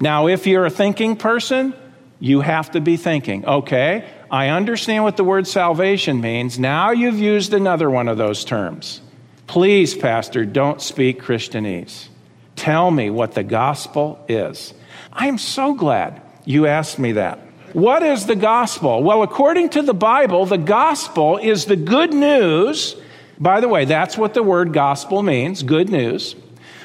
Now, 0.00 0.28
if 0.28 0.46
you're 0.46 0.64
a 0.64 0.70
thinking 0.70 1.16
person, 1.16 1.74
you 2.18 2.40
have 2.40 2.70
to 2.70 2.80
be 2.80 2.96
thinking, 2.96 3.44
okay, 3.44 4.08
I 4.30 4.48
understand 4.48 5.04
what 5.04 5.18
the 5.18 5.24
word 5.24 5.46
salvation 5.46 6.20
means. 6.20 6.58
Now 6.58 6.90
you've 6.90 7.18
used 7.18 7.52
another 7.52 7.90
one 7.90 8.08
of 8.08 8.16
those 8.16 8.44
terms. 8.44 9.02
Please, 9.46 9.94
Pastor, 9.94 10.44
don't 10.44 10.80
speak 10.80 11.22
Christianese. 11.22 12.08
Tell 12.56 12.90
me 12.90 13.10
what 13.10 13.32
the 13.32 13.44
gospel 13.44 14.24
is. 14.28 14.72
I 15.12 15.28
am 15.28 15.38
so 15.38 15.74
glad 15.74 16.22
you 16.44 16.66
asked 16.66 16.98
me 16.98 17.12
that. 17.12 17.45
What 17.72 18.02
is 18.02 18.26
the 18.26 18.36
gospel? 18.36 19.02
Well, 19.02 19.22
according 19.22 19.70
to 19.70 19.82
the 19.82 19.94
Bible, 19.94 20.46
the 20.46 20.58
gospel 20.58 21.36
is 21.36 21.66
the 21.66 21.76
good 21.76 22.14
news. 22.14 22.96
By 23.38 23.60
the 23.60 23.68
way, 23.68 23.84
that's 23.84 24.16
what 24.16 24.34
the 24.34 24.42
word 24.42 24.72
gospel 24.72 25.22
means 25.22 25.62
good 25.62 25.90
news. 25.90 26.36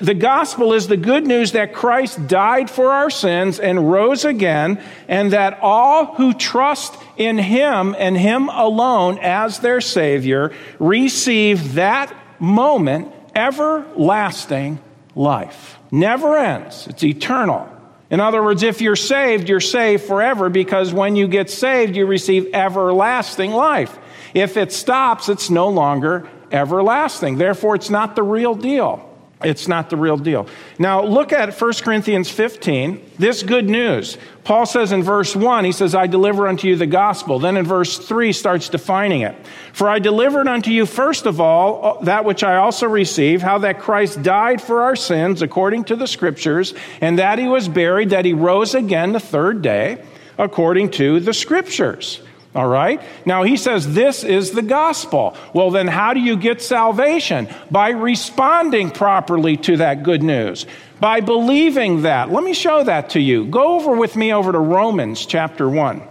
The 0.01 0.15
gospel 0.15 0.73
is 0.73 0.87
the 0.87 0.97
good 0.97 1.27
news 1.27 1.51
that 1.51 1.73
Christ 1.73 2.27
died 2.27 2.71
for 2.71 2.91
our 2.91 3.11
sins 3.11 3.59
and 3.59 3.91
rose 3.91 4.25
again, 4.25 4.81
and 5.07 5.31
that 5.31 5.59
all 5.61 6.15
who 6.15 6.33
trust 6.33 6.95
in 7.17 7.37
him 7.37 7.95
and 7.97 8.17
him 8.17 8.49
alone 8.49 9.19
as 9.21 9.59
their 9.59 9.79
Savior 9.79 10.51
receive 10.79 11.75
that 11.75 12.11
moment 12.39 13.13
everlasting 13.35 14.79
life. 15.13 15.77
Never 15.91 16.35
ends, 16.35 16.87
it's 16.87 17.03
eternal. 17.03 17.69
In 18.11 18.19
other 18.19 18.43
words, 18.43 18.61
if 18.61 18.81
you're 18.81 18.97
saved, 18.97 19.47
you're 19.47 19.61
saved 19.61 20.03
forever 20.03 20.49
because 20.49 20.93
when 20.93 21.15
you 21.15 21.27
get 21.27 21.49
saved, 21.49 21.95
you 21.95 22.05
receive 22.05 22.53
everlasting 22.53 23.51
life. 23.51 23.97
If 24.33 24.57
it 24.57 24.73
stops, 24.73 25.29
it's 25.29 25.49
no 25.49 25.69
longer 25.69 26.29
everlasting. 26.51 27.37
Therefore, 27.37 27.75
it's 27.75 27.89
not 27.89 28.15
the 28.17 28.23
real 28.23 28.53
deal. 28.53 29.10
It's 29.43 29.67
not 29.67 29.89
the 29.89 29.97
real 29.97 30.17
deal. 30.17 30.47
Now, 30.79 31.03
look 31.03 31.33
at 31.33 31.59
1 31.59 31.73
Corinthians 31.81 32.29
15. 32.29 33.11
This 33.17 33.43
good 33.43 33.69
news. 33.69 34.17
Paul 34.43 34.65
says 34.65 34.91
in 34.91 35.03
verse 35.03 35.35
1, 35.35 35.65
he 35.65 35.71
says, 35.71 35.93
I 35.93 36.07
deliver 36.07 36.47
unto 36.47 36.67
you 36.67 36.75
the 36.75 36.87
gospel. 36.87 37.39
Then 37.39 37.57
in 37.57 37.65
verse 37.65 37.97
3 37.97 38.33
starts 38.33 38.69
defining 38.69 39.21
it. 39.21 39.35
For 39.73 39.87
I 39.87 39.99
delivered 39.99 40.47
unto 40.47 40.71
you 40.71 40.85
first 40.85 41.25
of 41.25 41.39
all 41.39 41.85
uh, 41.99 42.03
that 42.05 42.25
which 42.25 42.43
I 42.43 42.57
also 42.57 42.87
received, 42.87 43.43
how 43.43 43.59
that 43.59 43.79
Christ 43.79 44.23
died 44.23 44.61
for 44.61 44.81
our 44.81 44.95
sins 44.95 45.41
according 45.41 45.85
to 45.85 45.95
the 45.95 46.07
scriptures, 46.07 46.73
and 47.01 47.19
that 47.19 47.37
he 47.37 47.47
was 47.47 47.67
buried, 47.67 48.09
that 48.09 48.25
he 48.25 48.33
rose 48.33 48.73
again 48.73 49.11
the 49.11 49.19
third 49.19 49.61
day 49.61 50.03
according 50.37 50.89
to 50.91 51.19
the 51.19 51.33
scriptures. 51.33 52.21
All 52.53 52.67
right? 52.67 53.01
Now 53.25 53.43
he 53.43 53.55
says 53.55 53.93
this 53.93 54.23
is 54.25 54.51
the 54.51 54.61
gospel. 54.61 55.37
Well, 55.53 55.71
then 55.71 55.87
how 55.87 56.13
do 56.13 56.19
you 56.19 56.35
get 56.35 56.61
salvation? 56.61 57.47
By 57.69 57.89
responding 57.89 58.91
properly 58.91 59.55
to 59.57 59.77
that 59.77 60.03
good 60.03 60.21
news, 60.21 60.65
by 60.99 61.21
believing 61.21 62.01
that. 62.01 62.29
Let 62.29 62.43
me 62.43 62.53
show 62.53 62.83
that 62.83 63.11
to 63.11 63.21
you. 63.21 63.45
Go 63.45 63.75
over 63.75 63.95
with 63.95 64.17
me 64.17 64.33
over 64.33 64.51
to 64.51 64.59
Romans 64.59 65.25
chapter 65.25 65.69
1. 65.69 66.01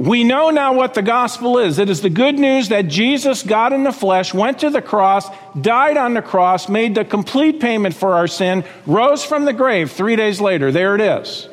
We 0.00 0.24
know 0.24 0.48
now 0.48 0.72
what 0.72 0.94
the 0.94 1.02
gospel 1.02 1.58
is. 1.58 1.78
It 1.78 1.90
is 1.90 2.00
the 2.00 2.08
good 2.08 2.38
news 2.38 2.70
that 2.70 2.88
Jesus, 2.88 3.42
God 3.42 3.74
in 3.74 3.84
the 3.84 3.92
flesh, 3.92 4.32
went 4.32 4.60
to 4.60 4.70
the 4.70 4.80
cross, 4.80 5.28
died 5.60 5.98
on 5.98 6.14
the 6.14 6.22
cross, 6.22 6.70
made 6.70 6.94
the 6.94 7.04
complete 7.04 7.60
payment 7.60 7.94
for 7.94 8.14
our 8.14 8.26
sin, 8.26 8.64
rose 8.86 9.22
from 9.22 9.44
the 9.44 9.52
grave 9.52 9.90
three 9.90 10.16
days 10.16 10.40
later. 10.40 10.72
There 10.72 10.94
it 10.94 11.02
is. 11.02 11.49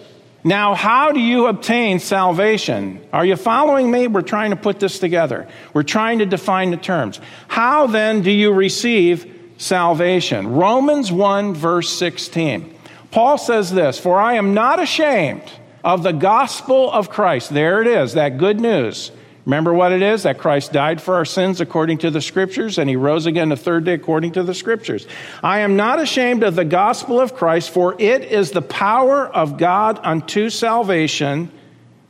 Now, 0.47 0.75
how 0.75 1.11
do 1.11 1.19
you 1.19 1.47
obtain 1.47 1.99
salvation? 1.99 3.05
Are 3.11 3.25
you 3.25 3.35
following 3.35 3.91
me? 3.91 4.07
We're 4.07 4.21
trying 4.21 4.51
to 4.51 4.55
put 4.55 4.79
this 4.79 4.97
together. 4.97 5.45
We're 5.73 5.83
trying 5.83 6.19
to 6.19 6.25
define 6.25 6.71
the 6.71 6.77
terms. 6.77 7.19
How 7.49 7.85
then 7.87 8.21
do 8.21 8.31
you 8.31 8.53
receive 8.53 9.29
salvation? 9.57 10.47
Romans 10.53 11.11
1, 11.11 11.53
verse 11.53 11.89
16. 11.89 12.73
Paul 13.11 13.37
says 13.37 13.73
this 13.73 13.99
For 13.99 14.21
I 14.21 14.35
am 14.35 14.53
not 14.53 14.81
ashamed 14.81 15.43
of 15.83 16.03
the 16.03 16.13
gospel 16.13 16.89
of 16.93 17.09
Christ. 17.09 17.53
There 17.53 17.81
it 17.81 17.87
is, 17.87 18.13
that 18.13 18.37
good 18.37 18.61
news. 18.61 19.11
Remember 19.47 19.73
what 19.73 19.93
it 19.93 20.01
is? 20.01 20.23
That 20.23 20.39
Christ 20.39 20.73
died 20.73 21.01
for 21.01 21.15
our 21.15 21.23
sins 21.23 21.61
according 21.61 21.99
to 21.99 22.11
the 22.11 22.19
scriptures, 22.19 22.77
and 22.77 22.89
he 22.89 22.97
rose 22.97 23.25
again 23.25 23.47
the 23.47 23.55
third 23.55 23.85
day 23.85 23.93
according 23.93 24.33
to 24.33 24.43
the 24.43 24.53
scriptures. 24.53 25.07
I 25.41 25.59
am 25.59 25.77
not 25.77 26.01
ashamed 26.01 26.43
of 26.43 26.55
the 26.55 26.65
gospel 26.65 27.21
of 27.21 27.33
Christ, 27.33 27.69
for 27.69 27.95
it 27.97 28.25
is 28.25 28.51
the 28.51 28.61
power 28.61 29.25
of 29.25 29.57
God 29.57 30.01
unto 30.03 30.49
salvation. 30.49 31.49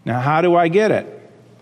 Now, 0.03 0.20
how 0.20 0.41
do 0.41 0.56
I 0.56 0.67
get 0.67 0.89
it? 0.89 1.06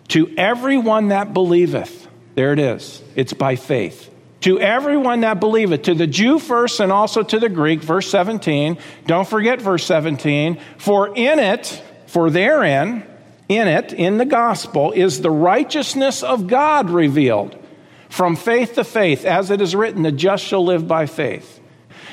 To 0.10 0.34
everyone 0.38 1.10
that 1.10 1.34
believeth. 1.34 2.08
There 2.36 2.53
it 2.53 2.60
is. 2.60 3.03
It's 3.17 3.34
by 3.34 3.58
faith. 3.58 4.10
To 4.41 4.58
everyone 4.58 5.22
that 5.22 5.41
believeth, 5.41 5.82
to 5.84 5.94
the 5.94 6.08
Jew 6.08 6.39
first 6.39 6.79
and 6.79 6.89
also 6.89 7.22
to 7.22 7.38
the 7.38 7.50
Greek, 7.50 7.82
verse 7.82 8.10
17. 8.10 8.77
Don't 9.08 9.27
forget 9.27 9.62
verse 9.62 9.84
17. 9.84 10.58
For 10.77 11.13
in 11.13 11.39
it, 11.39 11.84
for 12.08 12.29
therein, 12.29 13.05
in 13.47 13.67
it, 13.67 13.93
in 13.93 14.17
the 14.17 14.25
gospel, 14.25 14.91
is 14.91 15.21
the 15.21 15.31
righteousness 15.31 16.23
of 16.23 16.47
God 16.47 16.89
revealed 16.89 17.55
from 18.09 18.35
faith 18.35 18.75
to 18.75 18.83
faith, 18.83 19.25
as 19.25 19.51
it 19.51 19.61
is 19.61 19.75
written, 19.75 20.03
the 20.03 20.11
just 20.11 20.43
shall 20.43 20.63
live 20.63 20.87
by 20.87 21.05
faith. 21.05 21.59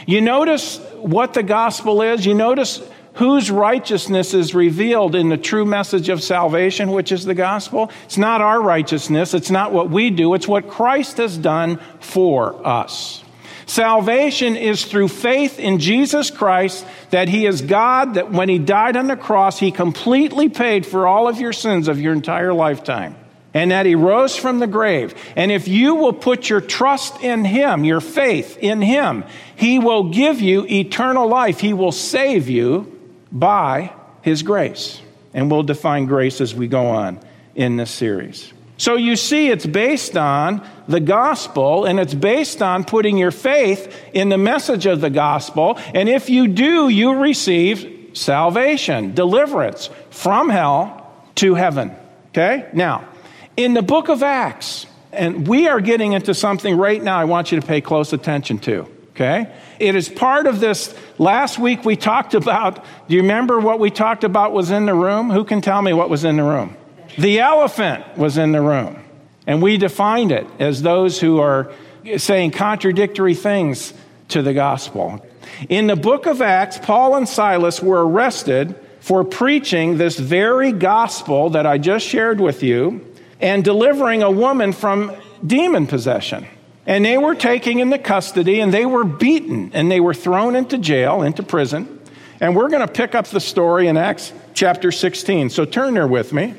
You 0.07 0.21
notice 0.21 0.79
what 0.97 1.35
the 1.35 1.43
gospel 1.43 2.03
is? 2.03 2.27
You 2.27 2.35
notice 2.35 2.83
whose 3.15 3.51
righteousness 3.51 4.35
is 4.35 4.55
revealed 4.55 5.15
in 5.15 5.29
the 5.29 5.37
true 5.37 5.65
message 5.65 6.09
of 6.09 6.23
salvation, 6.23 6.91
which 6.91 7.13
is 7.13 7.25
the 7.25 7.35
gospel? 7.35 7.91
It's 8.05 8.19
not 8.19 8.41
our 8.41 8.61
righteousness, 8.61 9.35
it's 9.35 9.51
not 9.51 9.73
what 9.73 9.91
we 9.91 10.11
do, 10.11 10.35
it's 10.35 10.49
what 10.49 10.69
Christ 10.69 11.19
has 11.19 11.37
done 11.37 11.79
for 12.01 12.67
us. 12.67 13.23
Salvation 13.67 14.57
is 14.57 14.85
through 14.85 15.09
faith 15.09 15.59
in 15.59 15.79
Jesus 15.79 16.31
Christ 16.31 16.85
that 17.11 17.29
He 17.29 17.47
is 17.47 17.63
God, 17.63 18.15
that 18.15 18.31
when 18.31 18.49
He 18.49 18.59
died 18.59 18.97
on 18.97 19.07
the 19.07 19.17
cross, 19.17 19.59
He 19.59 19.71
completely 19.71 20.49
paid 20.49 20.85
for 20.85 21.07
all 21.07 21.29
of 21.29 21.41
your 21.41 21.53
sins 21.53 21.89
of 21.89 22.01
your 22.01 22.13
entire 22.13 22.53
lifetime, 22.53 23.15
and 23.55 23.71
that 23.71 23.87
He 23.87 23.95
rose 23.95 24.37
from 24.37 24.59
the 24.59 24.67
grave. 24.67 25.15
And 25.37 25.53
if 25.53 25.69
you 25.69 25.95
will 25.95 26.13
put 26.13 26.49
your 26.49 26.61
trust 26.61 27.23
in 27.23 27.45
Him, 27.45 27.85
your 27.85 28.01
faith 28.01 28.59
in 28.59 28.83
Him, 28.83 29.25
He 29.57 29.79
will 29.79 30.11
give 30.11 30.41
you 30.41 30.67
eternal 30.67 31.29
life. 31.29 31.61
He 31.61 31.73
will 31.73 31.93
save 31.93 32.49
you 32.49 32.99
by 33.31 33.93
His 34.23 34.43
grace. 34.43 35.01
And 35.35 35.51
we'll 35.51 35.63
define 35.63 36.07
grace 36.07 36.41
as 36.41 36.55
we 36.55 36.69
go 36.69 36.89
on 36.89 37.21
in 37.55 37.77
this 37.77 37.91
series. 37.91 38.53
So 38.83 38.97
you 38.97 39.15
see, 39.15 39.49
it's 39.49 39.65
based 39.65 40.17
on 40.17 40.69
the 40.89 40.99
gospel 40.99 41.85
and 41.85 42.01
it's 42.01 42.15
based 42.15 42.61
on 42.61 42.83
putting 42.83 43.17
your 43.17 43.31
faith 43.31 43.97
in 44.13 44.29
the 44.29 44.37
message 44.37 44.87
of 44.87 45.01
the 45.01 45.09
gospel. 45.09 45.79
And 45.95 46.09
if 46.09 46.29
you 46.29 46.49
do, 46.49 46.89
you 46.89 47.15
receive 47.15 48.11
salvation, 48.15 49.15
deliverance 49.15 49.89
from 50.11 50.49
hell 50.49 51.15
to 51.37 51.55
heaven. 51.55 51.95
Okay? 52.31 52.69
Now, 52.73 53.09
in 53.57 53.75
the 53.75 53.83
book 53.83 54.09
of 54.09 54.25
Acts, 54.25 54.89
and 55.13 55.47
we 55.47 55.69
are 55.69 55.81
getting 55.81 56.15
into 56.15 56.35
something 56.35 56.77
right 56.77 57.01
now 57.01 57.21
I 57.21 57.25
want 57.27 57.53
you 57.53 57.61
to 57.61 57.65
pay 57.65 57.81
close 57.81 58.13
attention 58.13 58.59
to. 58.63 58.89
Okay? 59.11 59.47
It 59.79 59.95
is 59.95 60.09
part 60.09 60.49
of 60.49 60.59
this. 60.59 60.93
Last 61.19 61.57
week 61.57 61.85
we 61.85 61.95
talked 61.95 62.35
about, 62.35 62.85
do 63.07 63.15
you 63.15 63.23
remember 63.23 63.61
what 63.61 63.79
we 63.79 63.93
talked 63.93 64.25
about 64.25 64.53
was 64.53 64.73
in 64.73 64.87
the 64.87 64.95
room? 64.95 65.31
Who 65.31 65.45
can 65.45 65.61
tell 65.61 65.83
me 65.83 65.93
what 65.93 66.11
was 66.11 66.25
in 66.25 66.37
the 66.37 66.43
room? 66.43 66.77
The 67.19 67.41
elephant 67.41 68.17
was 68.17 68.39
in 68.39 68.53
the 68.53 68.61
room. 68.61 69.03
And 69.47 69.63
we 69.63 69.77
defined 69.77 70.33
it 70.33 70.47
as 70.59 70.83
those 70.83 71.21
who 71.21 71.41
are 71.41 71.73
saying 72.17 72.53
contradictory 72.53 73.35
things 73.35 73.93
to 74.29 74.43
the 74.43 74.55
gospel. 74.55 75.25
In 75.69 75.87
the 75.87 75.97
book 75.97 76.27
of 76.27 76.41
Acts, 76.41 76.79
Paul 76.79 77.17
and 77.17 77.29
Silas 77.29 77.83
were 77.83 78.07
arrested 78.07 78.77
for 79.01 79.25
preaching 79.25 79.99
this 79.99 80.19
very 80.19 80.73
gospel 80.73 81.51
that 81.51 81.67
I 81.67 81.79
just 81.79 82.07
shared 82.07 82.41
with 82.41 82.63
you 82.63 83.05
and 83.41 83.65
delivering 83.65 84.23
a 84.23 84.31
woman 84.31 84.73
from 84.73 85.13
demon 85.45 85.89
possession. 85.89 86.47
And 86.87 87.05
they 87.05 87.19
were 87.19 87.35
taken 87.35 87.81
into 87.81 87.99
custody 87.99 88.61
and 88.61 88.73
they 88.73 88.87
were 88.87 89.05
beaten 89.05 89.73
and 89.75 89.91
they 89.91 90.01
were 90.01 90.15
thrown 90.15 90.55
into 90.57 90.79
jail, 90.79 91.23
into 91.23 91.43
prison. 91.43 92.01
And 92.41 92.57
we're 92.57 92.69
going 92.69 92.87
to 92.87 92.93
pick 92.93 93.15
up 93.15 93.27
the 93.27 93.41
story 93.41 93.89
in 93.89 93.97
Acts 93.97 94.33
chapter 94.55 94.93
16. 94.93 95.51
So 95.51 95.65
turn 95.65 95.95
there 95.95 96.09
with 96.09 96.33
me. 96.33 96.55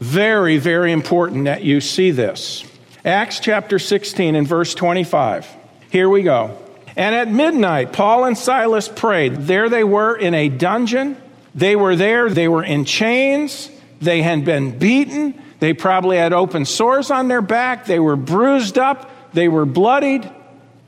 Very, 0.00 0.58
very 0.58 0.92
important 0.92 1.46
that 1.46 1.62
you 1.64 1.80
see 1.80 2.10
this. 2.10 2.64
Acts 3.04 3.40
chapter 3.40 3.78
16 3.78 4.34
and 4.34 4.46
verse 4.46 4.74
25. 4.74 5.48
Here 5.90 6.08
we 6.08 6.22
go. 6.22 6.56
And 6.96 7.14
at 7.14 7.28
midnight, 7.28 7.92
Paul 7.92 8.24
and 8.24 8.36
Silas 8.36 8.88
prayed. 8.88 9.34
There 9.34 9.68
they 9.68 9.84
were 9.84 10.16
in 10.16 10.34
a 10.34 10.48
dungeon. 10.48 11.16
They 11.54 11.74
were 11.74 11.96
there, 11.96 12.30
they 12.30 12.46
were 12.46 12.62
in 12.62 12.84
chains, 12.84 13.68
they 14.00 14.22
had 14.22 14.44
been 14.44 14.78
beaten, 14.78 15.34
they 15.58 15.72
probably 15.72 16.16
had 16.16 16.32
open 16.32 16.64
sores 16.64 17.10
on 17.10 17.26
their 17.26 17.42
back, 17.42 17.86
they 17.86 17.98
were 17.98 18.14
bruised 18.14 18.78
up, 18.78 19.10
they 19.32 19.48
were 19.48 19.66
bloodied, 19.66 20.30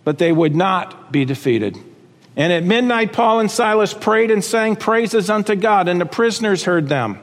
but 0.05 0.19
they 0.19 0.31
would 0.31 0.55
not 0.55 1.11
be 1.11 1.25
defeated. 1.25 1.77
And 2.37 2.53
at 2.53 2.63
midnight, 2.63 3.13
Paul 3.13 3.41
and 3.41 3.51
Silas 3.51 3.93
prayed 3.93 4.31
and 4.31 4.45
sang 4.45 4.77
praises 4.77 5.29
unto 5.29 5.57
God, 5.57 5.89
and 5.89 6.01
the 6.01 6.07
prisoners 6.07 6.63
heard 6.63 6.89
them. 6.89 7.19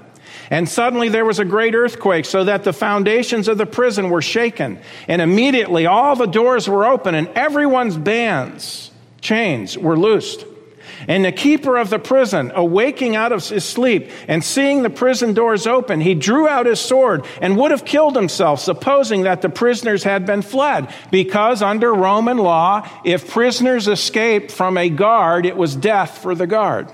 And 0.49 0.67
suddenly 0.67 1.09
there 1.09 1.25
was 1.25 1.39
a 1.39 1.45
great 1.45 1.75
earthquake, 1.75 2.25
so 2.25 2.43
that 2.43 2.63
the 2.63 2.73
foundations 2.73 3.47
of 3.47 3.57
the 3.57 3.65
prison 3.65 4.09
were 4.09 4.21
shaken. 4.21 4.79
And 5.07 5.21
immediately 5.21 5.85
all 5.85 6.15
the 6.15 6.25
doors 6.25 6.69
were 6.69 6.85
open, 6.85 7.15
and 7.15 7.27
everyone's 7.29 7.97
bands, 7.97 8.91
chains, 9.21 9.77
were 9.77 9.97
loosed. 9.97 10.45
And 11.07 11.23
the 11.23 11.31
keeper 11.31 11.77
of 11.77 11.89
the 11.89 11.99
prison, 11.99 12.51
awaking 12.55 13.15
out 13.15 13.31
of 13.31 13.47
his 13.47 13.63
sleep 13.63 14.09
and 14.27 14.43
seeing 14.43 14.83
the 14.83 14.89
prison 14.89 15.33
doors 15.33 15.67
open, 15.67 16.01
he 16.01 16.15
drew 16.15 16.47
out 16.47 16.65
his 16.65 16.79
sword 16.79 17.25
and 17.41 17.55
would 17.57 17.71
have 17.71 17.85
killed 17.85 18.15
himself, 18.15 18.59
supposing 18.59 19.23
that 19.23 19.41
the 19.41 19.49
prisoners 19.49 20.03
had 20.03 20.25
been 20.25 20.41
fled. 20.41 20.93
Because 21.11 21.61
under 21.61 21.93
Roman 21.93 22.37
law, 22.37 22.89
if 23.05 23.29
prisoners 23.29 23.87
escaped 23.87 24.51
from 24.51 24.77
a 24.77 24.89
guard, 24.89 25.45
it 25.45 25.55
was 25.55 25.75
death 25.75 26.17
for 26.17 26.33
the 26.33 26.47
guard. 26.47 26.91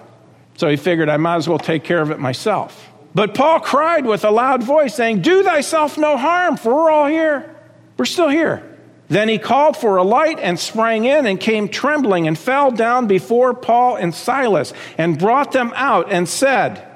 So 0.58 0.68
he 0.70 0.76
figured, 0.76 1.10
I 1.10 1.18
might 1.18 1.38
as 1.38 1.48
well 1.48 1.60
take 1.60 1.84
care 1.84 2.02
of 2.02 2.12
it 2.12 2.20
myself. 2.20 2.93
But 3.16 3.36
Paul 3.36 3.60
cried 3.60 4.06
with 4.06 4.26
a 4.26 4.32
loud 4.32 4.64
voice, 4.64 4.96
saying, 4.96 5.22
Do 5.22 5.44
thyself 5.44 5.98
no 5.98 6.18
harm, 6.18 6.58
for 6.58 6.74
we're 6.74 6.92
all 6.92 7.08
here. 7.08 7.56
We're 7.98 8.06
still 8.06 8.30
here. 8.30 8.64
Then 9.10 9.30
he 9.30 9.38
called 9.38 9.78
for 9.78 9.98
a 9.98 10.04
light 10.04 10.40
and 10.40 10.60
sprang 10.60 11.06
in 11.06 11.28
and 11.28 11.40
came 11.40 11.70
trembling 11.70 12.28
and 12.28 12.38
fell 12.38 12.72
down 12.72 13.06
before 13.06 13.54
Paul 13.54 13.98
and 13.98 14.16
Silas 14.16 14.74
and 14.98 15.20
brought 15.20 15.52
them 15.52 15.72
out 15.76 16.12
and 16.12 16.28
said, 16.28 16.88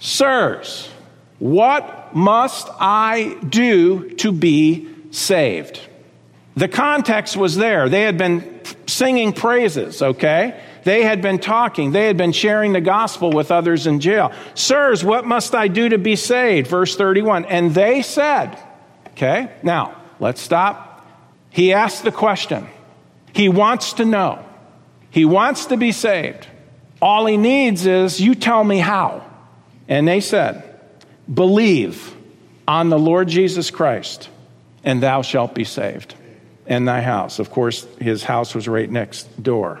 Sirs, 0.00 0.90
what 1.38 2.14
must 2.14 2.68
I 2.80 3.36
do 3.48 4.10
to 4.14 4.32
be 4.32 4.88
saved? 5.12 5.80
The 6.56 6.66
context 6.68 7.36
was 7.36 7.56
there. 7.56 7.88
They 7.88 8.02
had 8.02 8.18
been 8.18 8.60
singing 8.86 9.32
praises, 9.32 10.02
okay? 10.02 10.60
They 10.84 11.02
had 11.02 11.22
been 11.22 11.38
talking, 11.38 11.92
they 11.92 12.06
had 12.06 12.16
been 12.16 12.32
sharing 12.32 12.72
the 12.72 12.80
gospel 12.80 13.30
with 13.30 13.50
others 13.50 13.86
in 13.86 14.00
jail. 14.00 14.32
Sirs, 14.54 15.04
what 15.04 15.26
must 15.26 15.54
I 15.54 15.68
do 15.68 15.90
to 15.90 15.98
be 15.98 16.16
saved? 16.16 16.68
Verse 16.68 16.96
31. 16.96 17.44
And 17.46 17.74
they 17.74 18.02
said, 18.02 18.58
okay, 19.08 19.52
now 19.62 20.00
let's 20.18 20.40
stop. 20.40 21.06
He 21.50 21.72
asked 21.72 22.04
the 22.04 22.12
question 22.12 22.68
He 23.32 23.48
wants 23.48 23.94
to 23.94 24.04
know. 24.04 24.44
He 25.10 25.24
wants 25.24 25.66
to 25.66 25.76
be 25.76 25.92
saved. 25.92 26.46
All 27.02 27.26
he 27.26 27.36
needs 27.36 27.86
is, 27.86 28.20
you 28.20 28.34
tell 28.34 28.62
me 28.62 28.78
how. 28.78 29.24
And 29.88 30.06
they 30.06 30.20
said, 30.20 30.62
Believe 31.32 32.14
on 32.68 32.88
the 32.88 32.98
Lord 32.98 33.28
Jesus 33.28 33.70
Christ, 33.70 34.28
and 34.84 35.02
thou 35.02 35.22
shalt 35.22 35.54
be 35.54 35.64
saved, 35.64 36.14
and 36.66 36.86
thy 36.86 37.00
house. 37.00 37.38
Of 37.38 37.50
course, 37.50 37.84
his 38.00 38.22
house 38.22 38.54
was 38.54 38.68
right 38.68 38.88
next 38.88 39.42
door. 39.42 39.80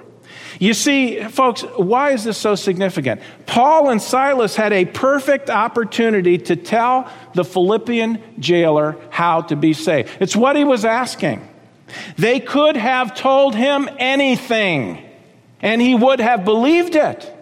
You 0.58 0.74
see, 0.74 1.22
folks, 1.22 1.62
why 1.62 2.10
is 2.10 2.24
this 2.24 2.38
so 2.38 2.54
significant? 2.54 3.20
Paul 3.46 3.90
and 3.90 4.00
Silas 4.00 4.56
had 4.56 4.72
a 4.72 4.84
perfect 4.84 5.50
opportunity 5.50 6.38
to 6.38 6.56
tell 6.56 7.10
the 7.34 7.44
Philippian 7.44 8.22
jailer 8.38 8.96
how 9.10 9.42
to 9.42 9.56
be 9.56 9.72
saved. 9.72 10.10
It's 10.20 10.34
what 10.34 10.56
he 10.56 10.64
was 10.64 10.84
asking. 10.84 11.46
They 12.16 12.40
could 12.40 12.76
have 12.76 13.14
told 13.14 13.54
him 13.54 13.88
anything, 13.98 15.04
and 15.60 15.80
he 15.80 15.94
would 15.94 16.20
have 16.20 16.44
believed 16.44 16.94
it. 16.94 17.36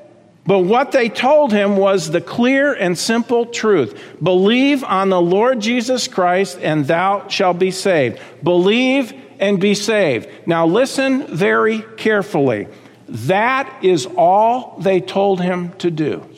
But 0.47 0.61
what 0.61 0.93
they 0.93 1.11
told 1.11 1.53
him 1.53 1.77
was 1.77 2.11
the 2.11 2.23
clear 2.23 2.73
and 2.73 2.97
simple 2.97 3.45
truth 3.45 4.17
believe 4.23 4.83
on 4.83 5.11
the 5.11 5.21
Lord 5.21 5.61
Jesus 5.61 6.09
Christ, 6.09 6.59
and 6.63 6.87
thou 6.87 7.29
shalt 7.29 7.59
be 7.59 7.71
saved. 7.71 8.19
Believe 8.43 9.13
and 9.39 9.61
be 9.61 9.75
saved. 9.75 10.29
Now, 10.47 10.67
listen 10.67 11.27
very 11.37 11.83
carefully. 11.99 12.67
That 13.09 13.85
is 13.85 14.07
all 14.17 14.77
they 14.79 15.01
told 15.01 15.41
him 15.41 15.73
to 15.79 15.91
do. 15.91 16.29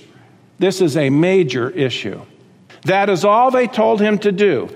This 0.59 0.81
is 0.81 0.97
a 0.97 1.11
major 1.11 1.71
issue. 1.71 2.21
That 2.85 3.11
is 3.11 3.25
all 3.25 3.51
they 3.51 3.67
told 3.67 4.01
him 4.01 4.19
to 4.19 4.33
do. 4.33 4.69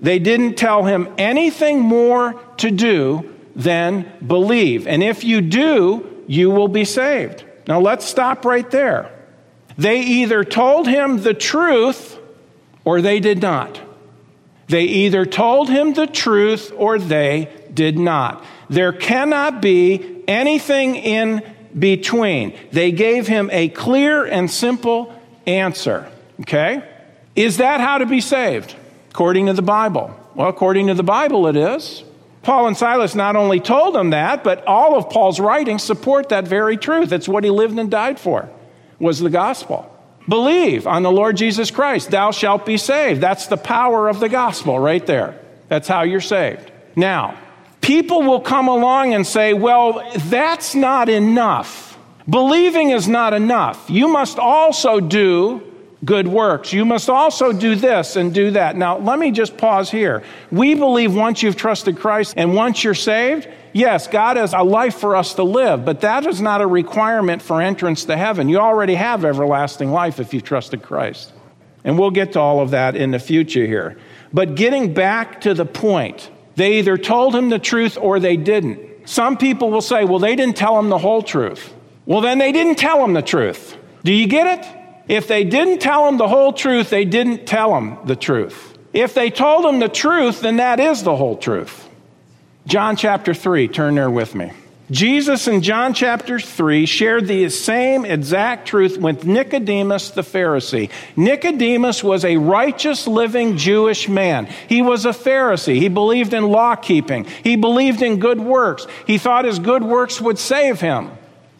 They 0.00 0.18
didn't 0.18 0.54
tell 0.54 0.84
him 0.84 1.08
anything 1.18 1.80
more 1.80 2.34
to 2.58 2.70
do 2.70 3.34
than 3.56 4.10
believe. 4.24 4.86
And 4.86 5.02
if 5.02 5.24
you 5.24 5.40
do, 5.40 6.24
you 6.26 6.50
will 6.50 6.68
be 6.68 6.84
saved. 6.84 7.44
Now 7.66 7.80
let's 7.80 8.04
stop 8.04 8.44
right 8.44 8.70
there. 8.70 9.10
They 9.76 10.00
either 10.00 10.44
told 10.44 10.86
him 10.86 11.22
the 11.22 11.34
truth 11.34 12.18
or 12.84 13.00
they 13.00 13.20
did 13.20 13.40
not. 13.40 13.80
They 14.68 14.84
either 14.84 15.24
told 15.24 15.68
him 15.70 15.94
the 15.94 16.06
truth 16.06 16.72
or 16.76 16.98
they 16.98 17.48
did 17.72 17.98
not. 17.98 18.44
There 18.68 18.92
cannot 18.92 19.62
be 19.62 20.17
anything 20.28 20.94
in 20.96 21.42
between. 21.76 22.56
They 22.70 22.92
gave 22.92 23.26
him 23.26 23.50
a 23.52 23.68
clear 23.68 24.24
and 24.24 24.50
simple 24.50 25.12
answer. 25.46 26.08
Okay? 26.40 26.82
Is 27.34 27.56
that 27.56 27.80
how 27.80 27.98
to 27.98 28.06
be 28.06 28.20
saved? 28.20 28.76
According 29.10 29.46
to 29.46 29.52
the 29.54 29.62
Bible. 29.62 30.14
Well, 30.34 30.48
according 30.48 30.86
to 30.88 30.94
the 30.94 31.02
Bible, 31.02 31.46
it 31.48 31.56
is. 31.56 32.04
Paul 32.42 32.68
and 32.68 32.76
Silas 32.76 33.14
not 33.14 33.36
only 33.36 33.60
told 33.60 33.94
them 33.94 34.10
that, 34.10 34.44
but 34.44 34.64
all 34.66 34.96
of 34.96 35.10
Paul's 35.10 35.40
writings 35.40 35.82
support 35.82 36.28
that 36.28 36.46
very 36.46 36.76
truth. 36.76 37.12
It's 37.12 37.28
what 37.28 37.44
he 37.44 37.50
lived 37.50 37.78
and 37.78 37.90
died 37.90 38.20
for, 38.20 38.48
was 38.98 39.18
the 39.18 39.30
gospel. 39.30 39.92
Believe 40.28 40.86
on 40.86 41.02
the 41.02 41.10
Lord 41.10 41.36
Jesus 41.36 41.70
Christ, 41.70 42.10
thou 42.10 42.30
shalt 42.30 42.64
be 42.66 42.76
saved. 42.76 43.20
That's 43.20 43.46
the 43.46 43.56
power 43.56 44.08
of 44.08 44.20
the 44.20 44.28
gospel 44.28 44.78
right 44.78 45.04
there. 45.04 45.38
That's 45.68 45.88
how 45.88 46.02
you're 46.02 46.20
saved. 46.20 46.70
Now, 46.94 47.36
people 47.88 48.20
will 48.20 48.40
come 48.40 48.68
along 48.68 49.14
and 49.14 49.26
say, 49.26 49.54
well, 49.54 50.06
that's 50.26 50.74
not 50.74 51.08
enough. 51.08 51.98
Believing 52.28 52.90
is 52.90 53.08
not 53.08 53.32
enough. 53.32 53.88
You 53.88 54.08
must 54.08 54.38
also 54.38 55.00
do 55.00 55.62
good 56.04 56.28
works. 56.28 56.70
You 56.70 56.84
must 56.84 57.08
also 57.08 57.50
do 57.50 57.74
this 57.74 58.16
and 58.16 58.34
do 58.34 58.50
that. 58.50 58.76
Now, 58.76 58.98
let 58.98 59.18
me 59.18 59.30
just 59.30 59.56
pause 59.56 59.90
here. 59.90 60.22
We 60.52 60.74
believe 60.74 61.14
once 61.14 61.42
you've 61.42 61.56
trusted 61.56 61.98
Christ 61.98 62.34
and 62.36 62.54
once 62.54 62.84
you're 62.84 62.92
saved, 62.92 63.48
yes, 63.72 64.06
God 64.06 64.36
has 64.36 64.52
a 64.52 64.62
life 64.62 64.96
for 64.96 65.16
us 65.16 65.32
to 65.36 65.42
live, 65.42 65.86
but 65.86 66.02
that 66.02 66.26
is 66.26 66.42
not 66.42 66.60
a 66.60 66.66
requirement 66.66 67.40
for 67.40 67.62
entrance 67.62 68.04
to 68.04 68.18
heaven. 68.18 68.50
You 68.50 68.58
already 68.58 68.96
have 68.96 69.24
everlasting 69.24 69.92
life 69.92 70.20
if 70.20 70.34
you've 70.34 70.44
trusted 70.44 70.82
Christ. 70.82 71.32
And 71.84 71.98
we'll 71.98 72.10
get 72.10 72.34
to 72.34 72.40
all 72.40 72.60
of 72.60 72.72
that 72.72 72.96
in 72.96 73.12
the 73.12 73.18
future 73.18 73.64
here. 73.64 73.96
But 74.30 74.56
getting 74.56 74.92
back 74.92 75.40
to 75.40 75.54
the 75.54 75.64
point, 75.64 76.30
they 76.58 76.78
either 76.78 76.98
told 76.98 77.34
him 77.34 77.48
the 77.48 77.58
truth 77.58 77.96
or 77.96 78.20
they 78.20 78.36
didn't. 78.36 79.08
Some 79.08 79.36
people 79.36 79.70
will 79.70 79.80
say, 79.80 80.04
well, 80.04 80.18
they 80.18 80.36
didn't 80.36 80.56
tell 80.56 80.78
him 80.78 80.88
the 80.88 80.98
whole 80.98 81.22
truth. 81.22 81.74
Well, 82.04 82.20
then 82.20 82.38
they 82.38 82.52
didn't 82.52 82.76
tell 82.76 83.02
him 83.02 83.12
the 83.12 83.22
truth. 83.22 83.76
Do 84.04 84.12
you 84.12 84.26
get 84.26 84.58
it? 84.58 84.76
If 85.08 85.28
they 85.28 85.44
didn't 85.44 85.78
tell 85.78 86.06
him 86.06 86.18
the 86.18 86.28
whole 86.28 86.52
truth, 86.52 86.90
they 86.90 87.04
didn't 87.04 87.46
tell 87.46 87.76
him 87.76 87.96
the 88.04 88.16
truth. 88.16 88.76
If 88.92 89.14
they 89.14 89.30
told 89.30 89.64
him 89.64 89.78
the 89.78 89.88
truth, 89.88 90.40
then 90.40 90.56
that 90.56 90.80
is 90.80 91.02
the 91.02 91.16
whole 91.16 91.36
truth. 91.36 91.88
John 92.66 92.96
chapter 92.96 93.32
3, 93.32 93.68
turn 93.68 93.94
there 93.94 94.10
with 94.10 94.34
me. 94.34 94.52
Jesus 94.90 95.46
in 95.46 95.60
John 95.60 95.92
chapter 95.92 96.40
3 96.40 96.86
shared 96.86 97.26
the 97.26 97.50
same 97.50 98.06
exact 98.06 98.66
truth 98.66 98.96
with 98.96 99.26
Nicodemus 99.26 100.10
the 100.10 100.22
Pharisee. 100.22 100.90
Nicodemus 101.14 102.02
was 102.02 102.24
a 102.24 102.38
righteous 102.38 103.06
living 103.06 103.58
Jewish 103.58 104.08
man. 104.08 104.46
He 104.46 104.80
was 104.80 105.04
a 105.04 105.10
Pharisee. 105.10 105.76
He 105.76 105.88
believed 105.88 106.32
in 106.32 106.44
law 106.48 106.74
keeping. 106.74 107.26
He 107.44 107.56
believed 107.56 108.00
in 108.00 108.18
good 108.18 108.40
works. 108.40 108.86
He 109.06 109.18
thought 109.18 109.44
his 109.44 109.58
good 109.58 109.84
works 109.84 110.22
would 110.22 110.38
save 110.38 110.80
him. 110.80 111.10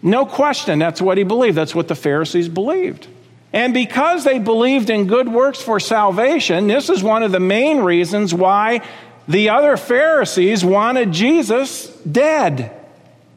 No 0.00 0.24
question, 0.24 0.78
that's 0.78 1.02
what 1.02 1.18
he 1.18 1.24
believed. 1.24 1.56
That's 1.56 1.74
what 1.74 1.88
the 1.88 1.94
Pharisees 1.94 2.48
believed. 2.48 3.08
And 3.52 3.74
because 3.74 4.24
they 4.24 4.38
believed 4.38 4.88
in 4.88 5.06
good 5.06 5.28
works 5.28 5.60
for 5.60 5.80
salvation, 5.80 6.66
this 6.66 6.88
is 6.88 7.02
one 7.02 7.22
of 7.22 7.32
the 7.32 7.40
main 7.40 7.80
reasons 7.80 8.32
why 8.32 8.80
the 9.26 9.50
other 9.50 9.76
Pharisees 9.76 10.64
wanted 10.64 11.12
Jesus 11.12 11.88
dead 12.10 12.77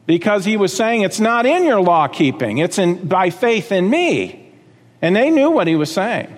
because 0.06 0.44
he 0.44 0.56
was 0.56 0.74
saying 0.74 1.02
it's 1.02 1.20
not 1.20 1.46
in 1.46 1.64
your 1.64 1.80
law 1.80 2.08
keeping, 2.08 2.58
it's 2.58 2.78
in, 2.78 3.06
by 3.06 3.30
faith 3.30 3.72
in 3.72 3.88
me. 3.88 4.38
And 5.00 5.16
they 5.16 5.30
knew 5.30 5.50
what 5.50 5.66
he 5.66 5.74
was 5.74 5.92
saying. 5.92 6.34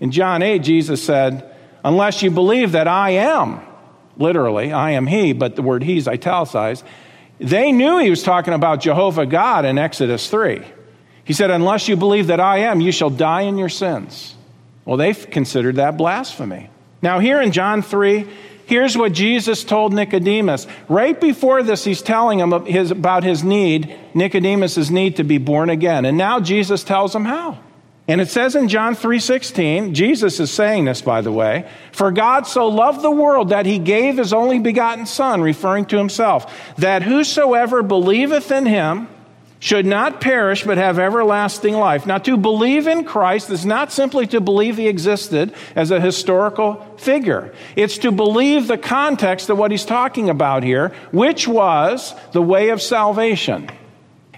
In 0.00 0.10
John 0.10 0.42
8, 0.42 0.58
Jesus 0.60 1.02
said, 1.02 1.48
Unless 1.84 2.22
you 2.22 2.30
believe 2.30 2.72
that 2.72 2.88
I 2.88 3.10
am, 3.10 3.60
literally, 4.16 4.72
I 4.72 4.90
am 4.92 5.06
he, 5.06 5.32
but 5.32 5.56
the 5.56 5.62
word 5.62 5.82
he's 5.82 6.06
italicized, 6.06 6.84
they 7.38 7.72
knew 7.72 7.98
he 7.98 8.10
was 8.10 8.22
talking 8.22 8.54
about 8.54 8.80
Jehovah 8.80 9.26
God 9.26 9.64
in 9.64 9.78
Exodus 9.78 10.28
3. 10.30 10.62
He 11.24 11.32
said, 11.32 11.50
Unless 11.50 11.88
you 11.88 11.96
believe 11.96 12.26
that 12.28 12.40
I 12.40 12.58
am, 12.58 12.80
you 12.80 12.92
shall 12.92 13.10
die 13.10 13.42
in 13.42 13.58
your 13.58 13.68
sins. 13.68 14.34
Well, 14.84 14.96
they 14.96 15.14
considered 15.14 15.76
that 15.76 15.96
blasphemy. 15.96 16.70
Now, 17.00 17.18
here 17.18 17.40
in 17.40 17.52
John 17.52 17.82
3, 17.82 18.28
Here's 18.72 18.96
what 18.96 19.12
Jesus 19.12 19.64
told 19.64 19.92
Nicodemus. 19.92 20.66
Right 20.88 21.20
before 21.20 21.62
this, 21.62 21.84
he's 21.84 22.00
telling 22.00 22.40
him 22.40 22.54
about 22.54 23.22
his 23.22 23.44
need, 23.44 23.94
Nicodemus' 24.14 24.88
need 24.88 25.16
to 25.16 25.24
be 25.24 25.36
born 25.36 25.68
again. 25.68 26.06
And 26.06 26.16
now 26.16 26.40
Jesus 26.40 26.82
tells 26.82 27.14
him 27.14 27.26
how. 27.26 27.58
And 28.08 28.18
it 28.18 28.30
says 28.30 28.56
in 28.56 28.68
John 28.68 28.94
3:16, 28.94 29.92
Jesus 29.92 30.40
is 30.40 30.50
saying 30.50 30.86
this 30.86 31.02
by 31.02 31.20
the 31.20 31.30
way, 31.30 31.66
for 31.92 32.10
God 32.12 32.46
so 32.46 32.66
loved 32.66 33.02
the 33.02 33.10
world 33.10 33.50
that 33.50 33.66
he 33.66 33.78
gave 33.78 34.16
his 34.16 34.32
only 34.32 34.58
begotten 34.58 35.04
son, 35.04 35.42
referring 35.42 35.84
to 35.86 35.98
himself, 35.98 36.74
that 36.78 37.02
whosoever 37.02 37.82
believeth 37.82 38.50
in 38.50 38.64
him 38.64 39.06
should 39.62 39.86
not 39.86 40.20
perish 40.20 40.64
but 40.64 40.76
have 40.76 40.98
everlasting 40.98 41.74
life. 41.74 42.04
Now, 42.04 42.18
to 42.18 42.36
believe 42.36 42.88
in 42.88 43.04
Christ 43.04 43.48
is 43.48 43.64
not 43.64 43.92
simply 43.92 44.26
to 44.26 44.40
believe 44.40 44.76
he 44.76 44.88
existed 44.88 45.54
as 45.76 45.92
a 45.92 46.00
historical 46.00 46.84
figure, 46.96 47.54
it's 47.76 47.98
to 47.98 48.10
believe 48.10 48.66
the 48.66 48.76
context 48.76 49.50
of 49.50 49.58
what 49.58 49.70
he's 49.70 49.84
talking 49.84 50.28
about 50.28 50.64
here, 50.64 50.88
which 51.12 51.46
was 51.46 52.12
the 52.32 52.42
way 52.42 52.70
of 52.70 52.82
salvation. 52.82 53.70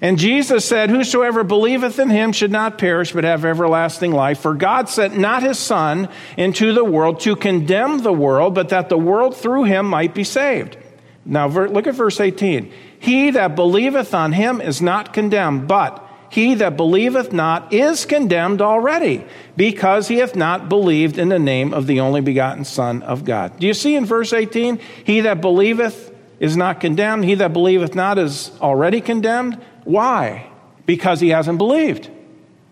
And 0.03 0.19
Jesus 0.19 0.67
said, 0.67 0.91
Whosoever 0.91 1.43
believeth 1.43 1.99
in 1.99 2.11
him 2.11 2.33
should 2.33 2.51
not 2.51 2.77
perish, 2.77 3.13
but 3.13 3.25
have 3.25 3.47
everlasting 3.47 4.13
life. 4.13 4.41
For 4.41 4.53
God 4.53 4.91
sent 4.91 5.17
not 5.17 5.43
his 5.43 5.59
Son 5.59 6.11
into 6.37 6.75
the 6.75 6.85
world 6.85 7.21
to 7.21 7.35
condemn 7.35 8.03
the 8.03 8.13
world, 8.13 8.55
but 8.55 8.69
that 8.69 8.91
the 8.91 8.99
world 8.99 9.35
through 9.35 9.65
him 9.65 9.87
might 9.87 10.15
be 10.15 10.25
saved. 10.25 10.77
Now, 11.25 11.49
look 11.49 11.87
at 11.87 11.95
verse 11.95 12.21
18. 12.21 12.71
He 13.05 13.33
that 13.33 13.55
believeth 13.55 14.15
on 14.15 14.33
him 14.33 14.63
is 14.63 14.81
not 14.81 15.13
condemned, 15.13 15.69
but 15.69 16.03
he 16.31 16.55
that 16.55 16.79
believeth 16.79 17.35
not 17.35 17.71
is 17.71 18.07
condemned 18.07 18.63
already, 18.63 19.27
because 19.59 20.09
he 20.09 20.17
hath 20.21 20.35
not 20.35 20.71
believed 20.71 21.19
in 21.19 21.29
the 21.29 21.39
name 21.39 21.75
of 21.75 21.87
the 21.87 22.01
only 22.01 22.23
begotten 22.23 22.65
Son 22.65 23.03
of 23.03 23.27
God. 23.27 23.61
Do 23.61 23.67
you 23.67 23.75
see 23.75 23.95
in 23.95 24.07
verse 24.07 24.33
18? 24.33 24.81
He 25.05 25.21
that 25.21 25.43
believeth 25.43 26.15
is 26.41 26.57
not 26.57 26.81
condemned, 26.81 27.27
he 27.27 27.35
that 27.35 27.53
believeth 27.53 27.95
not 27.95 28.17
is 28.17 28.51
already 28.63 29.03
condemned. 29.03 29.63
Why? 29.85 30.51
Because 30.87 31.21
he 31.21 31.29
hasn't 31.29 31.59
believed. 31.59 32.09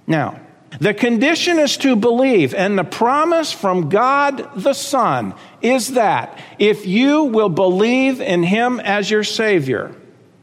Now, 0.06 0.40
the 0.80 0.94
condition 0.94 1.58
is 1.58 1.76
to 1.76 1.94
believe, 1.94 2.54
and 2.54 2.78
the 2.78 2.84
promise 2.84 3.52
from 3.52 3.90
God 3.90 4.48
the 4.56 4.72
Son 4.72 5.34
is 5.60 5.88
that 5.88 6.40
if 6.58 6.86
you 6.86 7.24
will 7.24 7.50
believe 7.50 8.22
in 8.22 8.42
him 8.44 8.80
as 8.80 9.10
your 9.10 9.24
Savior, 9.24 9.94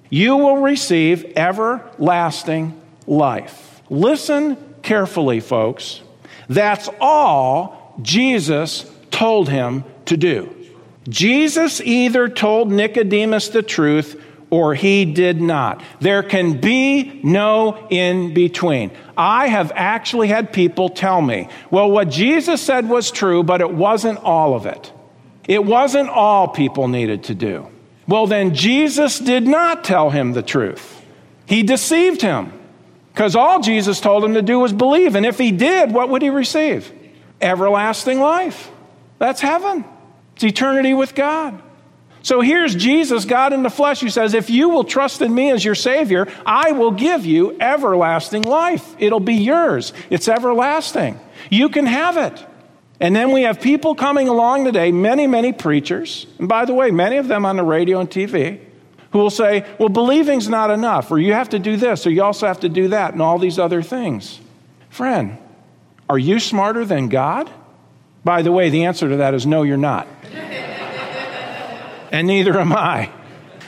you 0.09 0.37
will 0.37 0.57
receive 0.57 1.33
everlasting 1.35 2.79
life. 3.07 3.81
Listen 3.89 4.57
carefully, 4.81 5.39
folks. 5.39 6.01
That's 6.47 6.89
all 6.99 7.95
Jesus 8.01 8.89
told 9.11 9.49
him 9.49 9.83
to 10.05 10.17
do. 10.17 10.55
Jesus 11.07 11.81
either 11.81 12.29
told 12.29 12.71
Nicodemus 12.71 13.49
the 13.49 13.63
truth 13.63 14.21
or 14.49 14.73
he 14.73 15.05
did 15.05 15.41
not. 15.41 15.81
There 15.99 16.23
can 16.23 16.59
be 16.59 17.19
no 17.23 17.87
in 17.89 18.33
between. 18.33 18.91
I 19.17 19.47
have 19.47 19.71
actually 19.75 20.27
had 20.27 20.53
people 20.53 20.89
tell 20.89 21.21
me, 21.21 21.49
well, 21.69 21.89
what 21.91 22.09
Jesus 22.09 22.61
said 22.61 22.89
was 22.89 23.11
true, 23.11 23.43
but 23.43 23.61
it 23.61 23.71
wasn't 23.71 24.19
all 24.19 24.55
of 24.55 24.65
it. 24.65 24.91
It 25.47 25.63
wasn't 25.63 26.09
all 26.09 26.47
people 26.47 26.87
needed 26.87 27.23
to 27.25 27.35
do. 27.35 27.67
Well, 28.09 28.25
then 28.25 28.55
Jesus 28.55 29.19
did 29.19 29.45
not 29.45 29.83
tell 29.83 30.09
him 30.09 30.31
the 30.31 30.41
truth. 30.41 31.05
He 31.45 31.61
deceived 31.61 32.23
him 32.23 32.51
because 33.13 33.35
all 33.35 33.61
Jesus 33.61 34.01
told 34.01 34.23
him 34.23 34.33
to 34.33 34.41
do 34.41 34.57
was 34.57 34.73
believe. 34.73 35.13
And 35.13 35.27
if 35.27 35.37
he 35.37 35.51
did, 35.51 35.91
what 35.91 36.09
would 36.09 36.23
he 36.23 36.31
receive? 36.31 36.91
Everlasting 37.39 38.19
life. 38.19 38.71
That's 39.19 39.41
heaven, 39.41 39.85
it's 40.33 40.43
eternity 40.43 40.95
with 40.95 41.13
God. 41.13 41.61
So 42.23 42.41
here's 42.41 42.73
Jesus, 42.73 43.25
God 43.25 43.53
in 43.53 43.61
the 43.61 43.69
flesh, 43.69 44.01
who 44.01 44.09
says, 44.09 44.33
If 44.33 44.49
you 44.49 44.69
will 44.69 44.83
trust 44.83 45.21
in 45.21 45.33
me 45.33 45.51
as 45.51 45.63
your 45.63 45.75
Savior, 45.75 46.27
I 46.45 46.71
will 46.71 46.91
give 46.91 47.27
you 47.27 47.55
everlasting 47.61 48.41
life. 48.41 48.95
It'll 48.97 49.19
be 49.19 49.35
yours. 49.35 49.93
It's 50.09 50.27
everlasting. 50.27 51.19
You 51.51 51.69
can 51.69 51.85
have 51.85 52.17
it. 52.17 52.45
And 52.99 53.15
then 53.15 53.31
we 53.31 53.43
have 53.43 53.61
people 53.61 53.95
coming 53.95 54.27
along 54.27 54.65
today, 54.65 54.91
many, 54.91 55.25
many 55.25 55.53
preachers, 55.53 56.27
and 56.37 56.49
by 56.49 56.65
the 56.65 56.73
way, 56.73 56.91
many 56.91 57.15
of 57.17 57.29
them 57.29 57.45
on 57.45 57.55
the 57.55 57.63
radio 57.63 57.99
and 58.01 58.09
TV, 58.09 58.59
who 59.11 59.19
will 59.19 59.29
say, 59.29 59.65
Well, 59.79 59.89
believing's 59.89 60.49
not 60.49 60.69
enough, 60.69 61.09
or 61.09 61.17
you 61.17 61.33
have 61.33 61.49
to 61.49 61.59
do 61.59 61.77
this, 61.77 62.05
or 62.05 62.11
you 62.11 62.23
also 62.23 62.45
have 62.47 62.59
to 62.61 62.69
do 62.69 62.89
that, 62.89 63.13
and 63.13 63.21
all 63.21 63.39
these 63.39 63.57
other 63.57 63.81
things. 63.81 64.41
Friend, 64.89 65.37
are 66.09 66.17
you 66.17 66.39
smarter 66.39 66.83
than 66.83 67.07
God? 67.07 67.49
By 68.25 68.41
the 68.41 68.51
way, 68.51 68.69
the 68.69 68.85
answer 68.85 69.07
to 69.07 69.17
that 69.17 69.33
is 69.33 69.45
no, 69.45 69.63
you're 69.63 69.77
not 69.77 70.07
and 72.11 72.27
neither 72.27 72.59
am 72.59 72.73
I. 72.73 73.11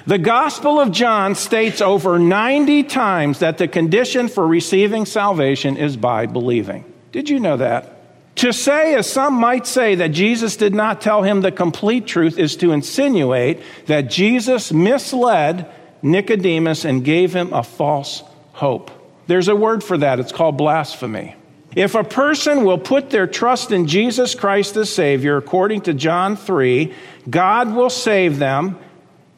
The 0.07 0.17
Gospel 0.17 0.79
of 0.79 0.91
John 0.91 1.35
states 1.35 1.79
over 1.79 2.17
90 2.19 2.83
times 2.83 3.39
that 3.39 3.59
the 3.59 3.67
condition 3.67 4.27
for 4.27 4.45
receiving 4.45 5.05
salvation 5.05 5.77
is 5.77 5.95
by 5.95 6.25
believing. 6.25 6.83
Did 7.11 7.29
you 7.29 7.39
know 7.39 7.57
that? 7.57 8.00
To 8.41 8.51
say, 8.51 8.95
as 8.95 9.07
some 9.07 9.35
might 9.35 9.67
say, 9.67 9.93
that 9.93 10.07
Jesus 10.07 10.55
did 10.55 10.73
not 10.73 10.99
tell 10.99 11.21
him 11.21 11.41
the 11.41 11.51
complete 11.51 12.07
truth 12.07 12.39
is 12.39 12.55
to 12.55 12.71
insinuate 12.71 13.61
that 13.85 14.09
Jesus 14.09 14.73
misled 14.73 15.71
Nicodemus 16.01 16.83
and 16.83 17.05
gave 17.05 17.35
him 17.35 17.53
a 17.53 17.61
false 17.61 18.23
hope. 18.53 18.89
There's 19.27 19.47
a 19.47 19.55
word 19.55 19.83
for 19.83 19.95
that, 19.95 20.19
it's 20.19 20.31
called 20.31 20.57
blasphemy. 20.57 21.35
If 21.75 21.93
a 21.93 22.03
person 22.03 22.63
will 22.63 22.79
put 22.79 23.11
their 23.11 23.27
trust 23.27 23.71
in 23.71 23.85
Jesus 23.85 24.33
Christ 24.33 24.75
as 24.75 24.91
Savior, 24.91 25.37
according 25.37 25.81
to 25.81 25.93
John 25.93 26.35
3, 26.35 26.95
God 27.29 27.75
will 27.75 27.91
save 27.91 28.39
them 28.39 28.79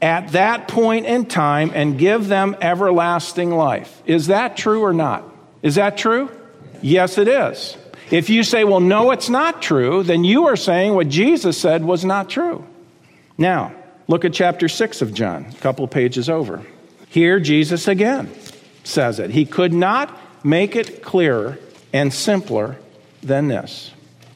at 0.01 0.29
that 0.29 0.69
point 0.69 1.07
in 1.07 1.25
time 1.25 1.71
and 1.73 1.99
give 1.99 2.29
them 2.29 2.55
everlasting 2.61 3.51
life. 3.51 4.01
Is 4.05 4.27
that 4.27 4.55
true 4.55 4.81
or 4.81 4.93
not? 4.93 5.25
Is 5.61 5.75
that 5.75 5.97
true? 5.97 6.31
Yes, 6.81 7.17
it 7.17 7.27
is. 7.27 7.75
If 8.11 8.29
you 8.29 8.43
say, 8.43 8.63
well, 8.63 8.79
no, 8.79 9.11
it's 9.11 9.29
not 9.29 9.61
true, 9.61 10.03
then 10.03 10.23
you 10.23 10.47
are 10.47 10.55
saying 10.55 10.93
what 10.93 11.09
Jesus 11.09 11.57
said 11.57 11.83
was 11.83 12.03
not 12.03 12.29
true. 12.29 12.65
Now, 13.37 13.73
look 14.07 14.25
at 14.25 14.33
chapter 14.33 14.67
6 14.67 15.01
of 15.01 15.13
John, 15.13 15.45
a 15.45 15.61
couple 15.61 15.87
pages 15.87 16.29
over. 16.29 16.63
Here, 17.09 17.39
Jesus 17.39 17.87
again 17.87 18.31
says 18.83 19.19
it. 19.19 19.31
He 19.31 19.45
could 19.45 19.73
not 19.73 20.17
make 20.45 20.75
it 20.75 21.01
clearer 21.01 21.57
and 21.93 22.13
simpler 22.13 22.77
than 23.21 23.47
this. 23.47 23.91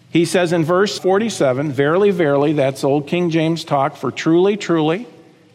He 0.10 0.25
says 0.25 0.53
in 0.53 0.63
verse 0.63 0.97
47, 0.97 1.71
Verily, 1.71 2.12
verily, 2.12 2.53
that's 2.53 2.84
old 2.84 3.08
King 3.08 3.30
James 3.30 3.63
talk 3.63 3.97
for 3.97 4.12
truly, 4.12 4.58
truly. 4.58 5.06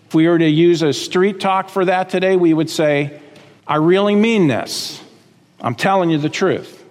If 0.08 0.14
we 0.14 0.28
were 0.28 0.38
to 0.38 0.48
use 0.48 0.82
a 0.82 0.92
street 0.92 1.40
talk 1.40 1.70
for 1.70 1.86
that 1.86 2.10
today, 2.10 2.36
we 2.36 2.52
would 2.52 2.68
say, 2.68 3.18
I 3.66 3.76
really 3.76 4.14
mean 4.14 4.48
this. 4.48 5.02
I'm 5.60 5.74
telling 5.74 6.10
you 6.10 6.18
the 6.18 6.28
truth. 6.28 6.81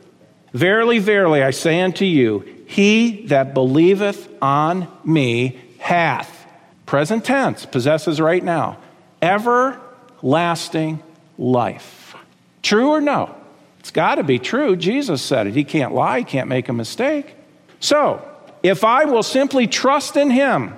Verily, 0.54 1.00
verily, 1.00 1.44
I 1.44 1.52
say 1.52 1.82
unto 1.82 2.06
you, 2.06 2.46
he 2.68 3.26
that 3.28 3.54
believeth 3.54 4.30
on 4.42 4.88
me 5.04 5.60
hath, 5.80 6.46
present 6.86 7.26
tense, 7.26 7.66
possesses 7.66 8.20
right 8.20 8.44
now, 8.44 8.78
everlasting 9.22 11.02
life. 11.38 12.16
True 12.62 12.90
or 12.90 13.02
no? 13.02 13.36
It's 13.80 13.92
got 13.92 14.16
to 14.16 14.24
be 14.24 14.40
true. 14.40 14.76
Jesus 14.76 15.22
said 15.22 15.48
it. 15.48 15.54
He 15.54 15.64
can't 15.64 15.94
lie, 15.94 16.20
he 16.20 16.26
can't 16.26 16.48
make 16.48 16.70
a 16.70 16.74
mistake. 16.74 17.36
So, 17.80 18.28
if 18.62 18.84
I 18.84 19.06
will 19.06 19.24
simply 19.24 19.66
trust 19.68 20.16
in 20.18 20.30
him, 20.30 20.76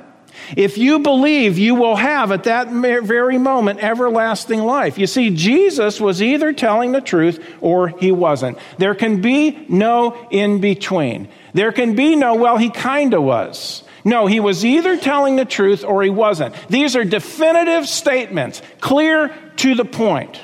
if 0.56 0.78
you 0.78 1.00
believe, 1.00 1.58
you 1.58 1.76
will 1.76 1.96
have 1.96 2.32
at 2.32 2.44
that 2.44 2.70
very 2.70 3.38
moment 3.38 3.84
everlasting 3.84 4.60
life. 4.60 4.98
You 4.98 5.08
see, 5.08 5.30
Jesus 5.30 6.00
was 6.00 6.22
either 6.22 6.54
telling 6.54 6.92
the 6.92 7.02
truth 7.02 7.44
or 7.62 7.90
he 7.90 8.12
wasn't. 8.12 8.58
There 8.78 8.96
can 8.96 9.22
be 9.22 9.66
no 9.70 10.28
in 10.30 10.62
between. 10.62 11.30
There 11.54 11.72
can 11.72 11.96
be 11.96 12.16
no, 12.16 12.36
well, 12.36 12.58
he 12.58 12.70
kind 12.70 13.14
of 13.14 13.24
was. 13.24 13.84
No, 14.06 14.28
he 14.28 14.40
was 14.40 14.66
either 14.66 14.98
telling 14.98 15.38
the 15.38 15.46
truth 15.46 15.84
or 15.84 16.04
he 16.04 16.10
wasn't. 16.10 16.56
These 16.68 16.96
are 16.96 17.06
definitive 17.06 17.88
statements, 17.88 18.62
clear 18.82 19.34
to 19.58 19.76
the 19.76 19.86
point. 19.86 20.42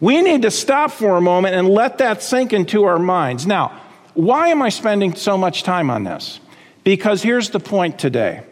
We 0.00 0.20
need 0.22 0.42
to 0.42 0.50
stop 0.50 0.92
for 0.92 1.16
a 1.16 1.20
moment 1.20 1.54
and 1.54 1.68
let 1.68 1.98
that 1.98 2.22
sink 2.22 2.52
into 2.52 2.84
our 2.84 2.98
minds. 2.98 3.46
Now, 3.46 3.80
why 4.14 4.48
am 4.48 4.62
I 4.62 4.68
spending 4.68 5.14
so 5.14 5.38
much 5.38 5.62
time 5.62 5.90
on 5.90 6.04
this? 6.04 6.40
Because 6.84 7.22
here's 7.22 7.50
the 7.50 7.60
point 7.60 7.98
today. 7.98 8.42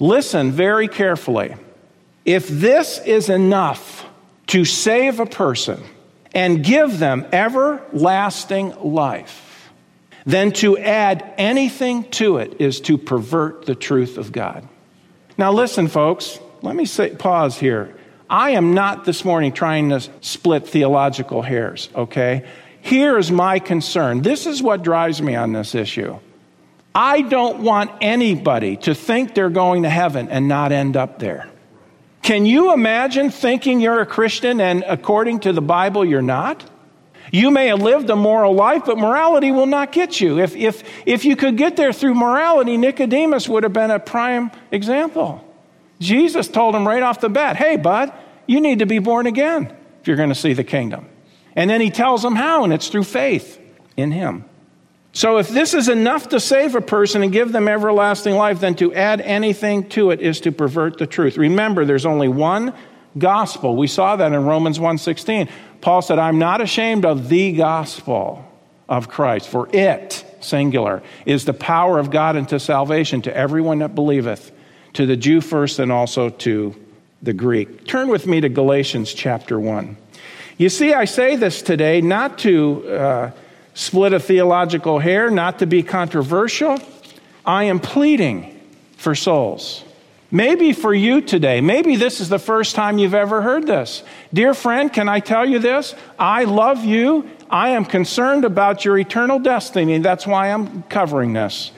Listen 0.00 0.50
very 0.50 0.88
carefully. 0.88 1.54
If 2.24 2.48
this 2.48 2.98
is 2.98 3.28
enough 3.28 4.06
to 4.48 4.64
save 4.64 5.20
a 5.20 5.26
person 5.26 5.82
and 6.34 6.64
give 6.64 6.98
them 6.98 7.26
everlasting 7.32 8.74
life, 8.82 9.70
then 10.24 10.52
to 10.52 10.78
add 10.78 11.34
anything 11.38 12.04
to 12.10 12.38
it 12.38 12.60
is 12.60 12.80
to 12.82 12.98
pervert 12.98 13.66
the 13.66 13.74
truth 13.74 14.18
of 14.18 14.32
God. 14.32 14.66
Now, 15.38 15.52
listen, 15.52 15.88
folks, 15.88 16.38
let 16.62 16.76
me 16.76 16.84
say, 16.84 17.14
pause 17.14 17.58
here. 17.58 17.94
I 18.28 18.50
am 18.50 18.74
not 18.74 19.04
this 19.04 19.24
morning 19.24 19.52
trying 19.52 19.90
to 19.90 20.00
split 20.20 20.68
theological 20.68 21.42
hairs, 21.42 21.88
okay? 21.94 22.46
Here 22.80 23.18
is 23.18 23.30
my 23.32 23.58
concern. 23.58 24.22
This 24.22 24.46
is 24.46 24.62
what 24.62 24.82
drives 24.82 25.20
me 25.20 25.34
on 25.34 25.52
this 25.52 25.74
issue. 25.74 26.18
I 26.94 27.22
don't 27.22 27.62
want 27.62 27.90
anybody 28.00 28.76
to 28.78 28.94
think 28.94 29.34
they're 29.34 29.50
going 29.50 29.84
to 29.84 29.90
heaven 29.90 30.28
and 30.28 30.48
not 30.48 30.72
end 30.72 30.96
up 30.96 31.18
there. 31.18 31.48
Can 32.22 32.46
you 32.46 32.72
imagine 32.72 33.30
thinking 33.30 33.80
you're 33.80 34.00
a 34.00 34.06
Christian 34.06 34.60
and 34.60 34.84
according 34.86 35.40
to 35.40 35.52
the 35.52 35.62
Bible 35.62 36.04
you're 36.04 36.22
not? 36.22 36.68
You 37.32 37.50
may 37.50 37.68
have 37.68 37.80
lived 37.80 38.10
a 38.10 38.16
moral 38.16 38.54
life, 38.54 38.82
but 38.86 38.98
morality 38.98 39.52
will 39.52 39.66
not 39.66 39.92
get 39.92 40.20
you. 40.20 40.40
If, 40.40 40.56
if, 40.56 40.82
if 41.06 41.24
you 41.24 41.36
could 41.36 41.56
get 41.56 41.76
there 41.76 41.92
through 41.92 42.14
morality, 42.14 42.76
Nicodemus 42.76 43.48
would 43.48 43.62
have 43.62 43.72
been 43.72 43.90
a 43.90 44.00
prime 44.00 44.50
example. 44.72 45.44
Jesus 46.00 46.48
told 46.48 46.74
him 46.74 46.86
right 46.86 47.02
off 47.02 47.20
the 47.20 47.28
bat, 47.28 47.56
hey, 47.56 47.76
bud, 47.76 48.12
you 48.46 48.60
need 48.60 48.80
to 48.80 48.86
be 48.86 48.98
born 48.98 49.26
again 49.26 49.74
if 50.00 50.08
you're 50.08 50.16
going 50.16 50.30
to 50.30 50.34
see 50.34 50.54
the 50.54 50.64
kingdom. 50.64 51.08
And 51.54 51.70
then 51.70 51.80
he 51.80 51.90
tells 51.90 52.24
him 52.24 52.34
how, 52.34 52.64
and 52.64 52.72
it's 52.72 52.88
through 52.88 53.04
faith 53.04 53.60
in 53.96 54.10
him. 54.10 54.44
So 55.12 55.38
if 55.38 55.48
this 55.48 55.74
is 55.74 55.88
enough 55.88 56.28
to 56.28 56.38
save 56.38 56.74
a 56.74 56.80
person 56.80 57.22
and 57.22 57.32
give 57.32 57.50
them 57.50 57.66
everlasting 57.66 58.36
life, 58.36 58.60
then 58.60 58.76
to 58.76 58.94
add 58.94 59.20
anything 59.20 59.88
to 59.90 60.10
it 60.10 60.20
is 60.20 60.40
to 60.42 60.52
pervert 60.52 60.98
the 60.98 61.06
truth. 61.06 61.36
Remember, 61.36 61.84
there's 61.84 62.06
only 62.06 62.28
one 62.28 62.72
gospel. 63.18 63.76
We 63.76 63.88
saw 63.88 64.16
that 64.16 64.32
in 64.32 64.44
Romans 64.44 64.78
1:16. 64.78 65.48
Paul 65.80 66.02
said, 66.02 66.18
"I'm 66.18 66.38
not 66.38 66.60
ashamed 66.60 67.04
of 67.04 67.28
the 67.28 67.52
gospel 67.52 68.44
of 68.88 69.08
Christ, 69.08 69.48
for 69.48 69.68
it, 69.72 70.24
singular, 70.40 71.02
is 71.26 71.44
the 71.44 71.54
power 71.54 71.98
of 71.98 72.10
God 72.10 72.36
unto 72.36 72.58
salvation 72.58 73.20
to 73.22 73.36
everyone 73.36 73.80
that 73.80 73.94
believeth." 73.94 74.52
to 74.94 75.06
the 75.06 75.16
Jew 75.16 75.40
first 75.40 75.78
and 75.78 75.92
also 75.92 76.30
to 76.30 76.74
the 77.22 77.32
Greek. 77.32 77.86
Turn 77.86 78.08
with 78.08 78.26
me 78.26 78.40
to 78.40 78.48
Galatians 78.48 79.12
chapter 79.12 79.58
1. 79.58 79.96
You 80.58 80.68
see, 80.68 80.92
I 80.92 81.04
say 81.04 81.36
this 81.36 81.62
today 81.62 82.00
not 82.00 82.38
to 82.38 82.88
uh, 82.88 83.30
split 83.74 84.12
a 84.12 84.20
theological 84.20 84.98
hair, 84.98 85.30
not 85.30 85.58
to 85.60 85.66
be 85.66 85.82
controversial. 85.82 86.78
I 87.44 87.64
am 87.64 87.80
pleading 87.80 88.60
for 88.96 89.14
souls. 89.14 89.84
Maybe 90.30 90.72
for 90.72 90.94
you 90.94 91.20
today, 91.20 91.60
maybe 91.60 91.96
this 91.96 92.20
is 92.20 92.28
the 92.28 92.38
first 92.38 92.76
time 92.76 92.98
you've 92.98 93.14
ever 93.14 93.42
heard 93.42 93.66
this. 93.66 94.04
Dear 94.32 94.54
friend, 94.54 94.92
can 94.92 95.08
I 95.08 95.18
tell 95.18 95.44
you 95.44 95.58
this? 95.58 95.94
I 96.18 96.44
love 96.44 96.84
you. 96.84 97.28
I 97.50 97.70
am 97.70 97.84
concerned 97.84 98.44
about 98.44 98.84
your 98.84 98.96
eternal 98.96 99.40
destiny. 99.40 99.98
That's 99.98 100.26
why 100.26 100.52
I'm 100.52 100.84
covering 100.84 101.32
this. 101.32 101.72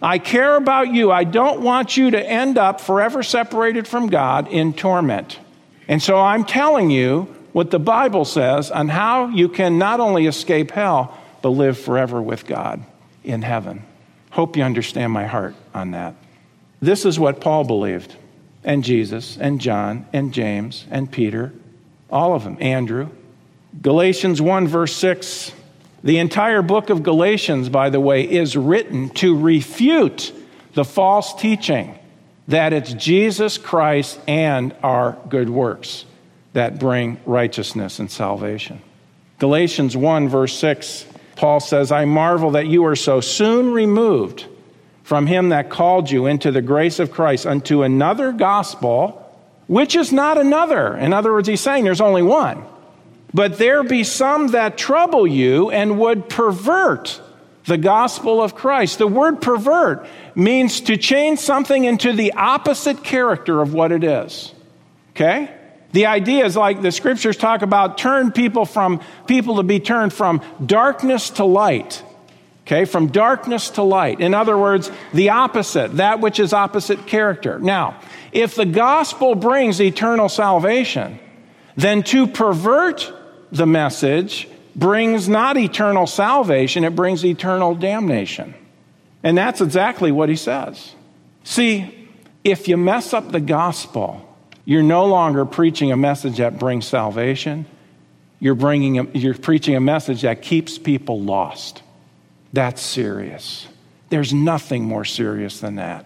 I 0.00 0.18
care 0.18 0.56
about 0.56 0.92
you. 0.92 1.10
I 1.10 1.24
don't 1.24 1.62
want 1.62 1.96
you 1.96 2.12
to 2.12 2.22
end 2.22 2.58
up 2.58 2.80
forever 2.80 3.24
separated 3.24 3.88
from 3.88 4.06
God 4.06 4.46
in 4.48 4.72
torment. 4.72 5.40
And 5.88 6.00
so 6.00 6.20
I'm 6.20 6.44
telling 6.44 6.90
you 6.90 7.22
what 7.52 7.70
the 7.72 7.78
Bible 7.80 8.24
says 8.24 8.70
on 8.70 8.88
how 8.88 9.28
you 9.28 9.48
can 9.48 9.78
not 9.78 9.98
only 9.98 10.26
escape 10.26 10.70
hell, 10.70 11.16
but 11.46 11.50
live 11.50 11.78
forever 11.78 12.20
with 12.20 12.44
God 12.44 12.82
in 13.22 13.40
heaven. 13.40 13.84
Hope 14.32 14.56
you 14.56 14.64
understand 14.64 15.12
my 15.12 15.26
heart 15.26 15.54
on 15.72 15.92
that. 15.92 16.16
This 16.82 17.04
is 17.04 17.20
what 17.20 17.40
Paul 17.40 17.62
believed. 17.62 18.16
and 18.64 18.82
Jesus 18.82 19.38
and 19.38 19.60
John 19.60 20.06
and 20.12 20.34
James 20.34 20.86
and 20.90 21.08
Peter, 21.08 21.52
all 22.10 22.34
of 22.34 22.42
them, 22.42 22.56
Andrew. 22.60 23.10
Galatians 23.80 24.42
1, 24.42 24.66
verse 24.66 24.92
6. 24.96 25.52
The 26.02 26.18
entire 26.18 26.62
book 26.62 26.90
of 26.90 27.04
Galatians, 27.04 27.68
by 27.68 27.90
the 27.90 28.00
way, 28.00 28.28
is 28.28 28.56
written 28.56 29.10
to 29.10 29.38
refute 29.38 30.32
the 30.74 30.84
false 30.84 31.32
teaching 31.32 31.96
that 32.48 32.72
it's 32.72 32.92
Jesus 32.92 33.56
Christ 33.56 34.18
and 34.26 34.74
our 34.82 35.16
good 35.28 35.48
works 35.48 36.06
that 36.54 36.80
bring 36.80 37.20
righteousness 37.24 38.00
and 38.00 38.10
salvation. 38.10 38.82
Galatians 39.38 39.96
1, 39.96 40.28
verse 40.28 40.58
6, 40.58 41.06
Paul 41.36 41.60
says, 41.60 41.92
I 41.92 42.06
marvel 42.06 42.52
that 42.52 42.66
you 42.66 42.84
are 42.86 42.96
so 42.96 43.20
soon 43.20 43.72
removed 43.72 44.46
from 45.04 45.26
him 45.26 45.50
that 45.50 45.70
called 45.70 46.10
you 46.10 46.26
into 46.26 46.50
the 46.50 46.62
grace 46.62 46.98
of 46.98 47.12
Christ 47.12 47.46
unto 47.46 47.82
another 47.82 48.32
gospel, 48.32 49.22
which 49.68 49.94
is 49.94 50.12
not 50.12 50.38
another. 50.38 50.96
In 50.96 51.12
other 51.12 51.32
words, 51.32 51.46
he's 51.46 51.60
saying 51.60 51.84
there's 51.84 52.00
only 52.00 52.22
one. 52.22 52.64
But 53.32 53.58
there 53.58 53.84
be 53.84 54.02
some 54.02 54.48
that 54.48 54.78
trouble 54.78 55.26
you 55.26 55.70
and 55.70 55.98
would 56.00 56.28
pervert 56.28 57.20
the 57.66 57.76
gospel 57.76 58.42
of 58.42 58.54
Christ. 58.54 58.98
The 58.98 59.06
word 59.06 59.42
pervert 59.42 60.06
means 60.34 60.80
to 60.82 60.96
change 60.96 61.40
something 61.40 61.84
into 61.84 62.12
the 62.12 62.32
opposite 62.32 63.04
character 63.04 63.60
of 63.60 63.74
what 63.74 63.92
it 63.92 64.02
is. 64.02 64.54
Okay? 65.10 65.55
The 65.96 66.04
idea 66.04 66.44
is 66.44 66.56
like 66.56 66.82
the 66.82 66.92
scriptures 66.92 67.38
talk 67.38 67.62
about 67.62 67.96
turn 67.96 68.30
people 68.30 68.66
from 68.66 69.00
people 69.26 69.56
to 69.56 69.62
be 69.62 69.80
turned 69.80 70.12
from 70.12 70.42
darkness 70.62 71.30
to 71.30 71.46
light. 71.46 72.02
Okay, 72.66 72.84
from 72.84 73.06
darkness 73.06 73.70
to 73.70 73.82
light. 73.82 74.20
In 74.20 74.34
other 74.34 74.58
words, 74.58 74.90
the 75.14 75.30
opposite, 75.30 75.96
that 75.96 76.20
which 76.20 76.38
is 76.38 76.52
opposite 76.52 77.06
character. 77.06 77.58
Now, 77.58 77.98
if 78.30 78.56
the 78.56 78.66
gospel 78.66 79.34
brings 79.34 79.80
eternal 79.80 80.28
salvation, 80.28 81.18
then 81.76 82.02
to 82.02 82.26
pervert 82.26 83.10
the 83.50 83.64
message 83.64 84.50
brings 84.74 85.30
not 85.30 85.56
eternal 85.56 86.06
salvation, 86.06 86.84
it 86.84 86.94
brings 86.94 87.24
eternal 87.24 87.74
damnation. 87.74 88.52
And 89.22 89.38
that's 89.38 89.62
exactly 89.62 90.12
what 90.12 90.28
he 90.28 90.36
says. 90.36 90.94
See, 91.42 92.10
if 92.44 92.68
you 92.68 92.76
mess 92.76 93.14
up 93.14 93.32
the 93.32 93.40
gospel, 93.40 94.25
you're 94.66 94.82
no 94.82 95.06
longer 95.06 95.46
preaching 95.46 95.92
a 95.92 95.96
message 95.96 96.36
that 96.38 96.58
brings 96.58 96.86
salvation. 96.86 97.64
You're, 98.40 98.56
bringing 98.56 98.98
a, 98.98 99.04
you're 99.14 99.34
preaching 99.34 99.76
a 99.76 99.80
message 99.80 100.22
that 100.22 100.42
keeps 100.42 100.76
people 100.76 101.22
lost. 101.22 101.82
That's 102.52 102.82
serious. 102.82 103.68
There's 104.10 104.34
nothing 104.34 104.84
more 104.84 105.04
serious 105.04 105.60
than 105.60 105.76
that. 105.76 106.04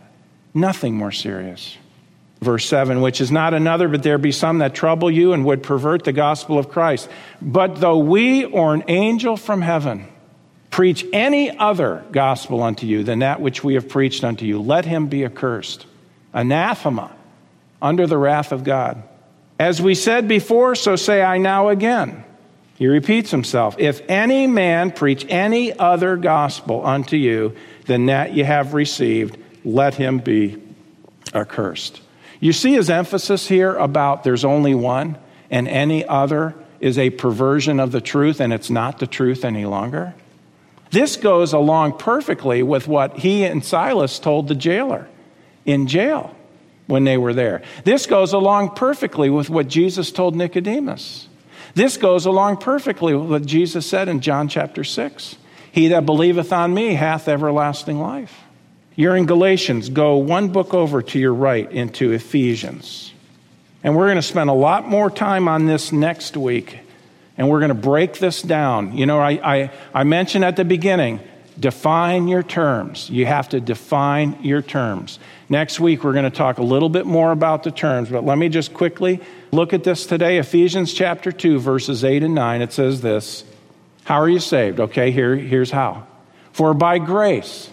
Nothing 0.53 0.94
more 0.94 1.11
serious. 1.11 1.77
Verse 2.40 2.66
7, 2.66 3.01
which 3.01 3.20
is 3.20 3.31
not 3.31 3.55
another, 3.55 3.88
but 3.88 4.03
there 4.03 4.18
be 4.18 4.33
some 4.33 4.59
that 4.59 4.75
trouble 4.75 5.11
you 5.11 5.33
and 5.33 5.44
would 5.46 5.62
pervert 5.62 6.05
the 6.05 6.12
gospel 6.12 6.59
of 6.59 6.68
Christ. 6.68 7.09
But 7.40 7.81
though 7.81 7.99
we 7.99 8.44
or 8.44 8.75
an 8.75 8.85
angel 8.88 9.37
from 9.37 9.62
heaven 9.62 10.07
preach 10.70 11.05
any 11.12 11.57
other 11.57 12.05
gospel 12.12 12.62
unto 12.62 12.87
you 12.87 13.05
than 13.05 13.20
that 13.20 13.40
which 13.40 13.64
we 13.64 13.75
have 13.75 13.88
preached 13.88 14.23
unto 14.23 14.44
you, 14.44 14.61
let 14.61 14.85
him 14.85 15.07
be 15.09 15.25
accursed. 15.25 15.87
Anathema, 16.33 17.14
under 17.81 18.07
the 18.07 18.19
wrath 18.19 18.53
of 18.53 18.64
God. 18.64 19.03
As 19.59 19.81
we 19.81 19.95
said 19.95 20.27
before, 20.29 20.75
so 20.75 20.97
say 20.97 21.23
I 21.23 21.38
now 21.38 21.69
again 21.69 22.25
he 22.81 22.87
repeats 22.87 23.31
himself. 23.31 23.77
If 23.79 24.01
any 24.09 24.47
man 24.47 24.90
preach 24.90 25.27
any 25.29 25.79
other 25.79 26.16
gospel 26.16 26.87
unto 26.87 27.14
you 27.14 27.55
than 27.85 28.07
that 28.07 28.33
you 28.33 28.43
have 28.43 28.73
received, 28.73 29.37
let 29.66 29.97
him 29.97 30.16
be 30.16 30.57
accursed. 31.35 32.01
You 32.40 32.55
see 32.55 32.73
his 32.73 32.88
emphasis 32.88 33.47
here 33.47 33.77
about 33.77 34.25
there's 34.25 34.47
only 34.47 34.75
one 34.75 35.19
and 35.51 35.69
any 35.69 36.07
other 36.07 36.55
is 36.81 36.97
a 36.97 37.11
perversion 37.11 37.81
of 37.81 37.93
the 37.93 38.01
truth 38.01 38.40
and 38.40 38.51
it's 38.51 38.71
not 38.71 38.99
the 38.99 39.07
truth 39.07 39.45
any 39.45 39.66
longer. 39.66 40.14
This 40.90 41.16
goes 41.16 41.53
along 41.53 41.99
perfectly 41.99 42.62
with 42.62 42.88
what 42.88 43.19
he 43.19 43.45
and 43.45 43.62
Silas 43.62 44.19
told 44.19 44.49
the 44.49 44.55
jailer 44.55 45.07
in 45.66 45.87
jail 45.87 46.35
when 46.90 47.05
they 47.05 47.16
were 47.16 47.33
there. 47.33 47.62
This 47.85 48.07
goes 48.07 48.33
along 48.33 48.74
perfectly 48.74 49.31
with 49.31 49.48
what 49.48 49.68
Jesus 49.68 50.12
told 50.12 50.37
Nicodemus. 50.37 51.29
This 51.74 51.96
goes 51.96 52.26
along 52.26 52.59
perfectly 52.59 53.14
with 53.14 53.31
what 53.31 53.46
Jesus 53.46 53.87
said 53.87 54.09
in 54.09 54.20
John 54.20 54.48
chapter 54.48 54.85
6 54.85 55.37
He 55.72 55.88
that 55.88 56.05
believeth 56.05 56.53
on 56.53 56.74
me 56.74 56.94
hath 56.94 57.29
everlasting 57.29 58.00
life. 58.00 58.37
You're 58.96 59.16
in 59.16 59.26
Galatians. 59.26 59.88
Go 59.88 60.16
one 60.16 60.48
book 60.48 60.74
over 60.74 61.00
to 61.00 61.18
your 61.18 61.33
right 61.33 61.70
into 61.70 62.12
Ephesians. 62.12 63.14
And 63.83 63.96
we're 63.96 64.07
going 64.07 64.16
to 64.16 64.22
spend 64.22 64.50
a 64.50 64.55
lot 64.55 64.87
more 64.87 65.11
time 65.11 65.48
on 65.48 65.66
this 65.66 65.90
next 65.92 66.37
week. 66.37 66.81
And 67.38 67.48
we're 67.48 67.61
going 67.61 67.70
to 67.70 67.74
break 67.74 68.18
this 68.18 68.42
down. 68.42 68.96
You 68.98 69.07
know, 69.07 69.18
I, 69.18 69.31
I, 69.31 69.70
I 69.94 70.05
mentioned 70.05 70.44
at 70.44 70.57
the 70.57 70.64
beginning 70.64 71.20
define 71.59 72.29
your 72.29 72.42
terms. 72.42 73.09
You 73.11 73.26
have 73.26 73.48
to 73.50 73.61
define 73.61 74.38
your 74.42 74.62
terms. 74.62 75.18
Next 75.51 75.81
week, 75.81 76.05
we're 76.05 76.13
going 76.13 76.25
to 76.25 76.31
talk 76.31 76.59
a 76.59 76.63
little 76.63 76.89
bit 76.89 77.07
more 77.07 77.33
about 77.33 77.65
the 77.65 77.73
terms, 77.73 78.09
but 78.09 78.25
let 78.25 78.39
me 78.39 78.49
just 78.49 78.73
quickly 78.73 79.21
look 79.51 79.73
at 79.73 79.83
this 79.83 80.07
today. 80.07 80.39
Ephesians 80.39 80.95
chapter 80.95 81.33
2, 81.33 81.59
verses 81.59 82.05
8 82.05 82.23
and 82.23 82.37
9. 82.37 82.63
It 82.63 82.73
says 82.73 83.01
this 83.01 83.43
How 84.05 84.21
are 84.21 84.29
you 84.29 84.39
saved? 84.39 84.79
Okay, 84.79 85.11
here, 85.11 85.35
here's 85.35 85.73
how. 85.73 86.07
For 86.53 86.73
by 86.73 86.99
grace 86.99 87.69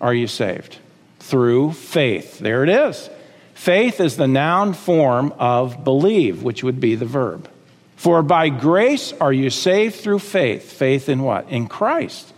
are 0.00 0.14
you 0.14 0.28
saved 0.28 0.78
through 1.18 1.72
faith. 1.72 2.38
There 2.38 2.62
it 2.62 2.68
is. 2.68 3.10
Faith 3.54 3.98
is 3.98 4.16
the 4.16 4.28
noun 4.28 4.72
form 4.72 5.34
of 5.36 5.82
believe, 5.82 6.44
which 6.44 6.62
would 6.62 6.78
be 6.78 6.94
the 6.94 7.06
verb. 7.06 7.50
For 7.96 8.22
by 8.22 8.50
grace 8.50 9.12
are 9.14 9.32
you 9.32 9.50
saved 9.50 9.96
through 9.96 10.20
faith. 10.20 10.70
Faith 10.70 11.08
in 11.08 11.22
what? 11.22 11.48
In 11.48 11.66
Christ. 11.66 12.32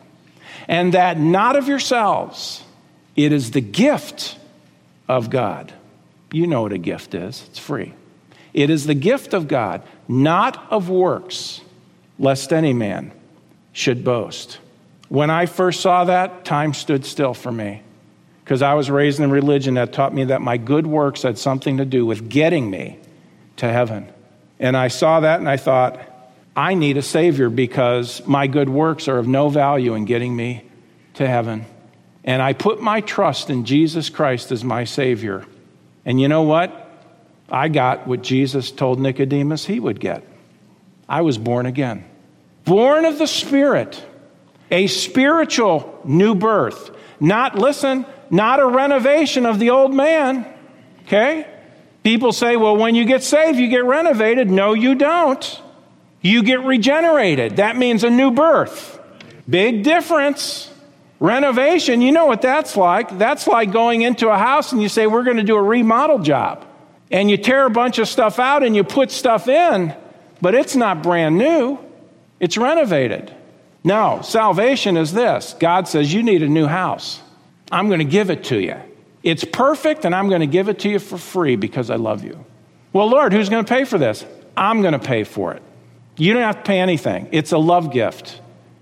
And 0.66 0.94
that 0.94 1.18
not 1.18 1.57
of 1.57 1.68
yourselves, 1.68 2.62
it 3.16 3.33
is 3.33 3.51
the 3.51 3.61
gift 3.61 4.38
of 5.09 5.31
God. 5.31 5.73
You 6.31 6.47
know 6.47 6.62
what 6.62 6.73
a 6.73 6.79
gift 6.79 7.14
is, 7.14 7.44
it's 7.49 7.59
free. 7.59 7.94
It 8.53 8.71
is 8.71 8.87
the 8.87 8.94
gift 8.94 9.35
of 9.35 9.49
God, 9.49 9.83
not 10.09 10.71
of 10.71 10.88
works, 10.88 11.61
lest 12.18 12.53
any 12.53 12.73
man 12.73 13.12
should 13.73 14.05
boast. 14.05 14.59
When 15.09 15.31
I 15.31 15.47
first 15.47 15.81
saw 15.81 16.05
that, 16.05 16.44
time 16.44 16.75
stood 16.75 17.05
still 17.05 17.35
for 17.35 17.53
me 17.53 17.83
because 18.44 18.62
I 18.62 18.75
was 18.75 18.90
raised 18.90 19.21
in 19.21 19.27
a 19.27 19.33
religion 19.33 19.75
that 19.75 19.92
taught 19.92 20.14
me 20.14 20.25
that 20.25 20.40
my 20.40 20.57
good 20.57 20.87
works 20.87 21.23
had 21.23 21.38
something 21.38 21.77
to 21.79 21.85
do 21.85 22.05
with 22.05 22.29
getting 22.29 22.71
me 22.71 22.99
to 23.57 23.71
heaven. 23.71 24.11
And 24.59 24.77
I 24.77 24.88
saw 24.88 25.21
that 25.21 25.38
and 25.38 25.49
I 25.49 25.57
thought, 25.57 26.01
I 26.57 26.75
need 26.75 26.97
a 26.97 27.03
Savior 27.03 27.51
because 27.51 28.27
my 28.27 28.47
good 28.47 28.68
works 28.68 29.07
are 29.07 29.18
of 29.18 29.29
no 29.29 29.49
value 29.49 29.94
in 29.94 30.07
getting 30.07 30.35
me 30.35 30.64
to 31.14 31.27
heaven. 31.27 31.66
And 32.24 32.42
I 32.42 32.52
put 32.52 32.81
my 32.81 33.00
trust 33.00 33.50
in 33.50 33.64
Jesus 33.64 34.11
Christ 34.11 34.52
as 34.52 34.64
my 34.64 34.85
Savior. 34.85 35.46
And 36.04 36.20
you 36.20 36.28
know 36.28 36.42
what? 36.42 36.85
I 37.50 37.68
got 37.68 38.07
what 38.07 38.22
Jesus 38.22 38.70
told 38.70 39.00
Nicodemus 39.00 39.64
he 39.64 39.81
would 39.81 40.00
get. 40.00 40.24
I 41.09 41.22
was 41.22 41.38
born 41.38 41.66
again. 41.66 42.04
Born 42.64 43.07
of 43.07 43.18
the 43.18 43.26
Spirit, 43.26 44.04
a 44.70 44.87
spiritual 44.88 46.00
new 46.04 46.35
birth. 46.35 46.90
Not, 47.18 47.57
listen, 47.57 48.04
not 48.31 48.61
a 48.61 48.66
renovation 48.66 49.46
of 49.46 49.59
the 49.59 49.70
old 49.70 49.94
man. 49.94 50.46
Okay? 51.07 51.46
People 52.02 52.33
say, 52.33 52.57
well, 52.57 52.76
when 52.76 52.94
you 52.94 53.04
get 53.04 53.22
saved, 53.22 53.59
you 53.59 53.68
get 53.68 53.85
renovated. 53.85 54.50
No, 54.50 54.74
you 54.74 54.94
don't. 54.94 55.62
You 56.20 56.42
get 56.42 56.61
regenerated. 56.61 57.57
That 57.57 57.76
means 57.76 58.04
a 58.04 58.11
new 58.11 58.31
birth. 58.31 59.00
Big 59.48 59.83
difference. 59.83 60.70
Renovation, 61.20 62.00
you 62.00 62.12
know 62.12 62.26
what 62.26 62.42
that's 62.42 62.76
like. 62.76 63.18
That's 63.18 63.46
like 63.46 63.72
going 63.72 64.02
into 64.02 64.28
a 64.28 64.38
house 64.38 64.72
and 64.72 64.81
you 64.81 64.88
say, 64.88 65.07
We're 65.07 65.24
going 65.24 65.38
to 65.38 65.42
do 65.42 65.57
a 65.57 65.62
remodel 65.62 66.20
job. 66.20 66.64
And 67.11 67.31
you 67.31 67.37
tear 67.37 67.64
a 67.64 67.70
bunch 67.70 67.98
of 67.98 68.07
stuff 68.07 68.38
out 68.38 68.62
and 68.62 68.76
you 68.76 68.85
put 68.85 69.11
stuff 69.11 69.48
in, 69.48 69.94
but 70.40 70.54
it's 70.54 70.76
not 70.76 71.02
brand 71.02 71.38
new, 71.38 71.78
it's 72.38 72.57
renovated. 72.57 73.35
No, 73.83 74.20
salvation 74.22 74.96
is 74.96 75.12
this 75.12 75.54
God 75.59 75.88
says, 75.88 76.12
You 76.12 76.22
need 76.22 76.42
a 76.42 76.48
new 76.48 76.66
house. 76.66 77.20
I'm 77.70 77.88
going 77.88 78.00
to 78.00 78.04
give 78.04 78.31
it 78.31 78.44
to 78.44 78.59
you. 78.59 78.76
It's 79.22 79.44
perfect, 79.44 80.04
and 80.04 80.14
I'm 80.14 80.28
going 80.28 80.40
to 80.40 80.46
give 80.46 80.68
it 80.68 80.78
to 80.81 80.88
you 80.88 80.98
for 80.98 81.18
free 81.18 81.57
because 81.57 81.90
I 81.90 81.96
love 81.96 82.24
you. 82.24 82.44
Well, 82.92 83.09
Lord, 83.09 83.33
who's 83.33 83.48
going 83.48 83.64
to 83.64 83.68
pay 83.68 83.85
for 83.85 83.98
this? 83.98 84.24
I'm 84.57 84.81
going 84.81 84.92
to 84.92 84.98
pay 84.98 85.24
for 85.24 85.52
it. 85.52 85.62
You 86.16 86.33
don't 86.33 86.42
have 86.42 86.57
to 86.57 86.62
pay 86.62 86.81
anything. 86.81 87.28
It's 87.33 87.52
a 87.52 87.59
love 87.59 87.92
gift 87.92 88.40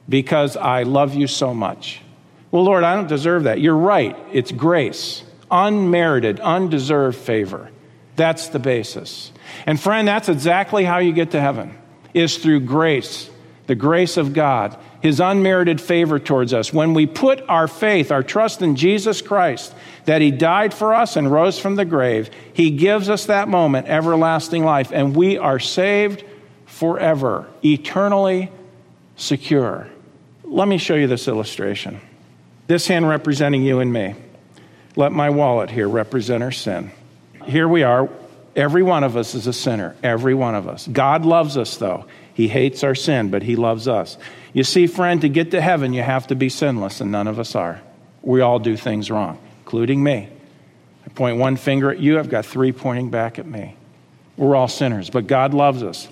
because 0.08 0.56
I 0.56 0.84
love 0.84 1.14
you 1.14 1.26
so 1.26 1.52
much. 1.52 2.00
Well, 2.56 2.64
Lord, 2.64 2.84
I 2.84 2.94
don't 2.94 3.06
deserve 3.06 3.42
that. 3.42 3.60
You're 3.60 3.76
right. 3.76 4.16
It's 4.32 4.50
grace, 4.50 5.22
unmerited, 5.50 6.40
undeserved 6.40 7.18
favor. 7.18 7.68
That's 8.16 8.48
the 8.48 8.58
basis. 8.58 9.30
And 9.66 9.78
friend, 9.78 10.08
that's 10.08 10.30
exactly 10.30 10.82
how 10.82 10.96
you 10.96 11.12
get 11.12 11.32
to 11.32 11.40
heaven. 11.40 11.76
Is 12.14 12.38
through 12.38 12.60
grace, 12.60 13.28
the 13.66 13.74
grace 13.74 14.16
of 14.16 14.32
God 14.32 14.74
his 15.02 15.20
unmerited 15.20 15.82
favor 15.82 16.18
towards 16.18 16.54
us. 16.54 16.72
When 16.72 16.94
we 16.94 17.04
put 17.06 17.44
our 17.46 17.68
faith, 17.68 18.10
our 18.10 18.22
trust 18.22 18.62
in 18.62 18.74
Jesus 18.74 19.20
Christ, 19.20 19.74
that 20.06 20.22
he 20.22 20.30
died 20.30 20.72
for 20.72 20.94
us 20.94 21.16
and 21.16 21.30
rose 21.30 21.58
from 21.58 21.74
the 21.74 21.84
grave, 21.84 22.30
he 22.54 22.70
gives 22.70 23.10
us 23.10 23.26
that 23.26 23.48
moment 23.48 23.86
everlasting 23.86 24.64
life, 24.64 24.92
and 24.92 25.14
we 25.14 25.36
are 25.36 25.58
saved 25.58 26.24
forever, 26.64 27.46
eternally 27.62 28.50
secure. 29.16 29.88
Let 30.42 30.68
me 30.68 30.78
show 30.78 30.94
you 30.94 31.06
this 31.06 31.28
illustration. 31.28 32.00
This 32.66 32.86
hand 32.88 33.08
representing 33.08 33.62
you 33.62 33.80
and 33.80 33.92
me. 33.92 34.14
Let 34.96 35.12
my 35.12 35.30
wallet 35.30 35.70
here 35.70 35.88
represent 35.88 36.42
our 36.42 36.52
sin. 36.52 36.90
Here 37.44 37.68
we 37.68 37.82
are. 37.82 38.08
Every 38.56 38.82
one 38.82 39.04
of 39.04 39.16
us 39.16 39.34
is 39.34 39.46
a 39.46 39.52
sinner. 39.52 39.94
Every 40.02 40.34
one 40.34 40.54
of 40.54 40.66
us. 40.66 40.86
God 40.86 41.24
loves 41.24 41.56
us, 41.56 41.76
though. 41.76 42.06
He 42.34 42.48
hates 42.48 42.82
our 42.82 42.94
sin, 42.94 43.30
but 43.30 43.42
He 43.42 43.54
loves 43.54 43.86
us. 43.86 44.16
You 44.52 44.64
see, 44.64 44.86
friend, 44.86 45.20
to 45.20 45.28
get 45.28 45.50
to 45.50 45.60
heaven, 45.60 45.92
you 45.92 46.02
have 46.02 46.26
to 46.28 46.34
be 46.34 46.48
sinless, 46.48 47.00
and 47.00 47.12
none 47.12 47.28
of 47.28 47.38
us 47.38 47.54
are. 47.54 47.80
We 48.22 48.40
all 48.40 48.58
do 48.58 48.76
things 48.76 49.10
wrong, 49.10 49.38
including 49.60 50.02
me. 50.02 50.28
I 51.04 51.08
point 51.10 51.36
one 51.36 51.56
finger 51.56 51.90
at 51.90 52.00
you, 52.00 52.18
I've 52.18 52.30
got 52.30 52.46
three 52.46 52.72
pointing 52.72 53.10
back 53.10 53.38
at 53.38 53.46
me. 53.46 53.76
We're 54.36 54.56
all 54.56 54.68
sinners, 54.68 55.10
but 55.10 55.26
God 55.26 55.54
loves 55.54 55.82
us. 55.82 56.08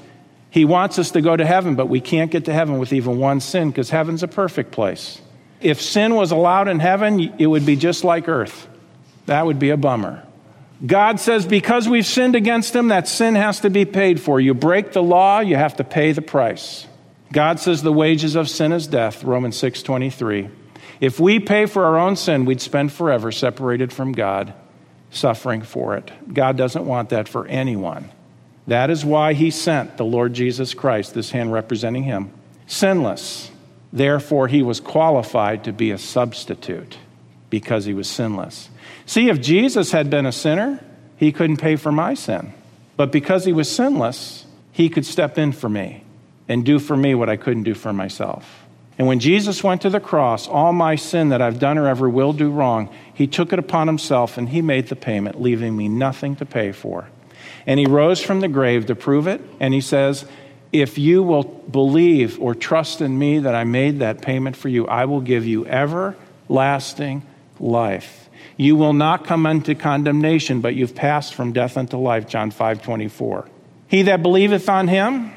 He 0.50 0.64
wants 0.64 0.98
us 0.98 1.10
to 1.12 1.20
go 1.20 1.36
to 1.36 1.44
heaven, 1.44 1.74
but 1.74 1.86
we 1.86 2.00
can't 2.00 2.30
get 2.30 2.44
to 2.44 2.52
heaven 2.52 2.78
with 2.78 2.92
even 2.92 3.18
one 3.18 3.40
sin 3.40 3.70
because 3.70 3.90
heaven's 3.90 4.22
a 4.22 4.28
perfect 4.28 4.70
place. 4.70 5.20
If 5.64 5.81
sin 5.81 6.14
was 6.14 6.31
allowed 6.31 6.68
in 6.68 6.79
heaven, 6.79 7.35
it 7.38 7.46
would 7.46 7.64
be 7.64 7.74
just 7.74 8.05
like 8.05 8.29
earth. 8.29 8.68
That 9.27 9.46
would 9.46 9.59
be 9.59 9.70
a 9.70 9.77
bummer. 9.77 10.22
God 10.85 11.18
says 11.18 11.46
because 11.46 11.88
we've 11.88 12.05
sinned 12.05 12.37
against 12.37 12.77
him, 12.77 12.88
that 12.88 13.09
sin 13.09 13.35
has 13.35 13.61
to 13.61 13.70
be 13.70 13.87
paid 13.87 14.20
for. 14.20 14.38
You 14.38 14.53
break 14.53 14.92
the 14.92 15.03
law, 15.03 15.40
you 15.40 15.57
have 15.57 15.77
to 15.77 15.85
pay 15.85 16.12
the 16.12 16.20
price. 16.20 16.87
God 17.33 17.59
says 17.59 17.83
the 17.83 17.92
wages 17.92 18.37
of 18.37 18.50
sin 18.50 18.72
is 18.72 18.87
death, 18.87 19.24
Romans 19.24 19.57
6:23. 19.57 20.50
If 21.00 21.18
we 21.18 21.40
pay 21.40 21.64
for 21.64 21.85
our 21.85 21.98
own 21.98 22.16
sin, 22.16 22.44
we'd 22.44 22.61
spend 22.61 22.92
forever 22.92 23.33
separated 23.33 23.92
from 23.92 24.12
God, 24.12 24.53
suffering 25.11 25.62
for 25.62 25.96
it. 25.96 26.11
God 26.33 26.57
doesn't 26.59 26.85
want 26.85 27.09
that 27.09 27.29
for 27.29 27.46
anyone. 27.46 28.11
That 28.66 28.90
is 28.90 29.05
why 29.05 29.33
he 29.33 29.50
sent 29.50 29.96
the 29.96 30.05
Lord 30.05 30.35
Jesus 30.35 30.74
Christ, 30.74 31.14
this 31.14 31.31
hand 31.31 31.53
representing 31.53 32.05
him, 32.05 32.31
sinless. 32.66 33.50
Therefore, 33.94 34.48
he 34.48 34.61
was 34.61 34.80
qualified 34.80 35.62
to 35.64 35.72
be 35.72 35.92
a 35.92 35.98
substitute 35.98 36.98
because 37.48 37.85
he 37.85 37.94
was 37.94 38.11
sinless. 38.11 38.68
See, 39.07 39.28
if 39.28 39.40
Jesus 39.40 39.92
had 39.92 40.11
been 40.11 40.26
a 40.26 40.33
sinner, 40.33 40.83
he 41.16 41.30
couldn't 41.30 41.59
pay 41.59 41.76
for 41.76 41.92
my 41.92 42.14
sin. 42.14 42.52
But 42.96 43.12
because 43.12 43.44
he 43.44 43.52
was 43.52 43.70
sinless, 43.70 44.46
he 44.72 44.88
could 44.88 45.07
step 45.07 45.38
in 45.38 45.52
for 45.52 45.68
me 45.68 46.02
and 46.48 46.64
do 46.64 46.80
for 46.80 46.96
me 46.96 47.14
what 47.14 47.28
I 47.28 47.37
couldn't 47.37 47.62
do 47.62 47.74
for 47.74 47.92
myself. 47.92 48.64
And 48.98 49.07
when 49.07 49.20
Jesus 49.20 49.62
went 49.62 49.83
to 49.83 49.90
the 49.90 50.00
cross, 50.00 50.48
all 50.48 50.72
my 50.72 50.96
sin 50.96 51.28
that 51.28 51.40
I've 51.40 51.61
done 51.61 51.78
or 51.78 51.87
ever 51.87 52.11
will 52.11 52.33
do 52.33 52.50
wrong, 52.50 52.92
he 53.14 53.28
took 53.28 53.52
it 53.52 53.61
upon 53.61 53.87
himself 53.87 54.37
and 54.37 54.48
he 54.48 54.61
made 54.61 54.88
the 54.88 54.96
payment, 54.96 55.40
leaving 55.40 55.76
me 55.76 55.88
nothing 55.88 56.35
to 56.37 56.44
pay 56.44 56.72
for. 56.72 57.09
And 57.64 57.78
he 57.78 57.87
rose 57.87 58.20
from 58.20 58.40
the 58.40 58.48
grave 58.48 58.87
to 58.87 58.96
prove 58.96 59.28
it, 59.28 59.40
and 59.61 59.72
he 59.72 59.80
says, 59.80 60.26
If 60.74 60.98
you 60.98 61.22
will 61.22 61.44
believe 61.44 62.40
or 62.40 62.52
trust 62.52 63.00
in 63.00 63.16
me 63.16 63.38
that 63.38 63.54
I 63.54 63.62
made 63.62 64.00
that 64.00 64.22
payment 64.22 64.56
for 64.56 64.68
you, 64.68 64.88
I 64.88 65.04
will 65.04 65.20
give 65.20 65.46
you 65.46 65.64
everlasting 65.66 67.22
life. 67.60 68.28
You 68.56 68.74
will 68.74 68.92
not 68.92 69.24
come 69.24 69.46
unto 69.46 69.76
condemnation, 69.76 70.60
but 70.60 70.74
you've 70.74 70.96
passed 70.96 71.32
from 71.34 71.52
death 71.52 71.76
unto 71.76 71.96
life. 71.96 72.26
John 72.26 72.50
5 72.50 72.82
24. 72.82 73.48
He 73.87 74.02
that 74.02 74.20
believeth 74.20 74.68
on 74.68 74.88
him 74.88 75.32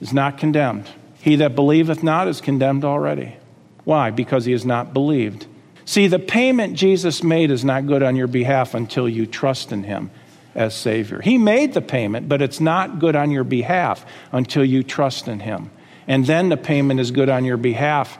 is 0.00 0.12
not 0.12 0.38
condemned. 0.38 0.90
He 1.20 1.36
that 1.36 1.54
believeth 1.54 2.02
not 2.02 2.26
is 2.26 2.40
condemned 2.40 2.84
already. 2.84 3.36
Why? 3.84 4.10
Because 4.10 4.44
he 4.44 4.50
has 4.50 4.66
not 4.66 4.92
believed. 4.92 5.46
See, 5.84 6.08
the 6.08 6.18
payment 6.18 6.74
Jesus 6.74 7.22
made 7.22 7.52
is 7.52 7.64
not 7.64 7.86
good 7.86 8.02
on 8.02 8.16
your 8.16 8.26
behalf 8.26 8.74
until 8.74 9.08
you 9.08 9.24
trust 9.24 9.70
in 9.70 9.84
him 9.84 10.10
as 10.54 10.74
Savior. 10.74 11.20
He 11.20 11.38
made 11.38 11.74
the 11.74 11.82
payment, 11.82 12.28
but 12.28 12.42
it's 12.42 12.60
not 12.60 12.98
good 12.98 13.16
on 13.16 13.30
your 13.30 13.44
behalf 13.44 14.04
until 14.32 14.64
you 14.64 14.82
trust 14.82 15.28
in 15.28 15.40
him. 15.40 15.70
And 16.06 16.26
then 16.26 16.48
the 16.48 16.56
payment 16.56 17.00
is 17.00 17.10
good 17.10 17.28
on 17.28 17.44
your 17.44 17.56
behalf. 17.56 18.18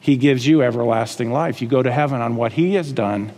He 0.00 0.16
gives 0.16 0.46
you 0.46 0.62
everlasting 0.62 1.32
life. 1.32 1.60
You 1.62 1.68
go 1.68 1.82
to 1.82 1.92
heaven 1.92 2.20
on 2.20 2.36
what 2.36 2.52
he 2.52 2.74
has 2.74 2.92
done 2.92 3.32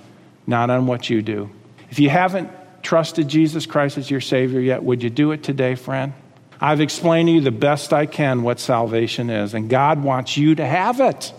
not 0.46 0.70
on 0.70 0.87
what 0.87 1.09
you 1.11 1.22
do. 1.22 1.50
If 1.90 1.98
you 1.98 2.11
haven't 2.11 2.50
trusted 2.83 3.28
Jesus 3.28 3.66
Christ 3.66 3.98
as 3.98 4.11
your 4.11 4.20
Savior 4.20 4.61
yet, 4.61 4.83
would 4.83 5.02
you 5.02 5.11
do 5.11 5.33
it 5.33 5.42
today, 5.42 5.74
friend? 5.74 6.12
I've 6.61 6.80
explained 6.80 7.28
to 7.28 7.33
you 7.33 7.40
the 7.40 7.50
best 7.50 7.92
I 7.92 8.07
can 8.07 8.42
what 8.42 8.61
salvation 8.61 9.30
is, 9.30 9.54
and 9.54 9.68
God 9.68 10.02
wants 10.02 10.37
you 10.37 10.54
to 10.54 10.66
have 10.66 11.00
it. 11.00 11.33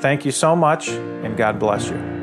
Thank 0.00 0.24
you 0.24 0.32
so 0.32 0.56
much, 0.56 0.88
and 0.88 1.36
God 1.36 1.58
bless 1.58 1.88
you. 1.88 2.19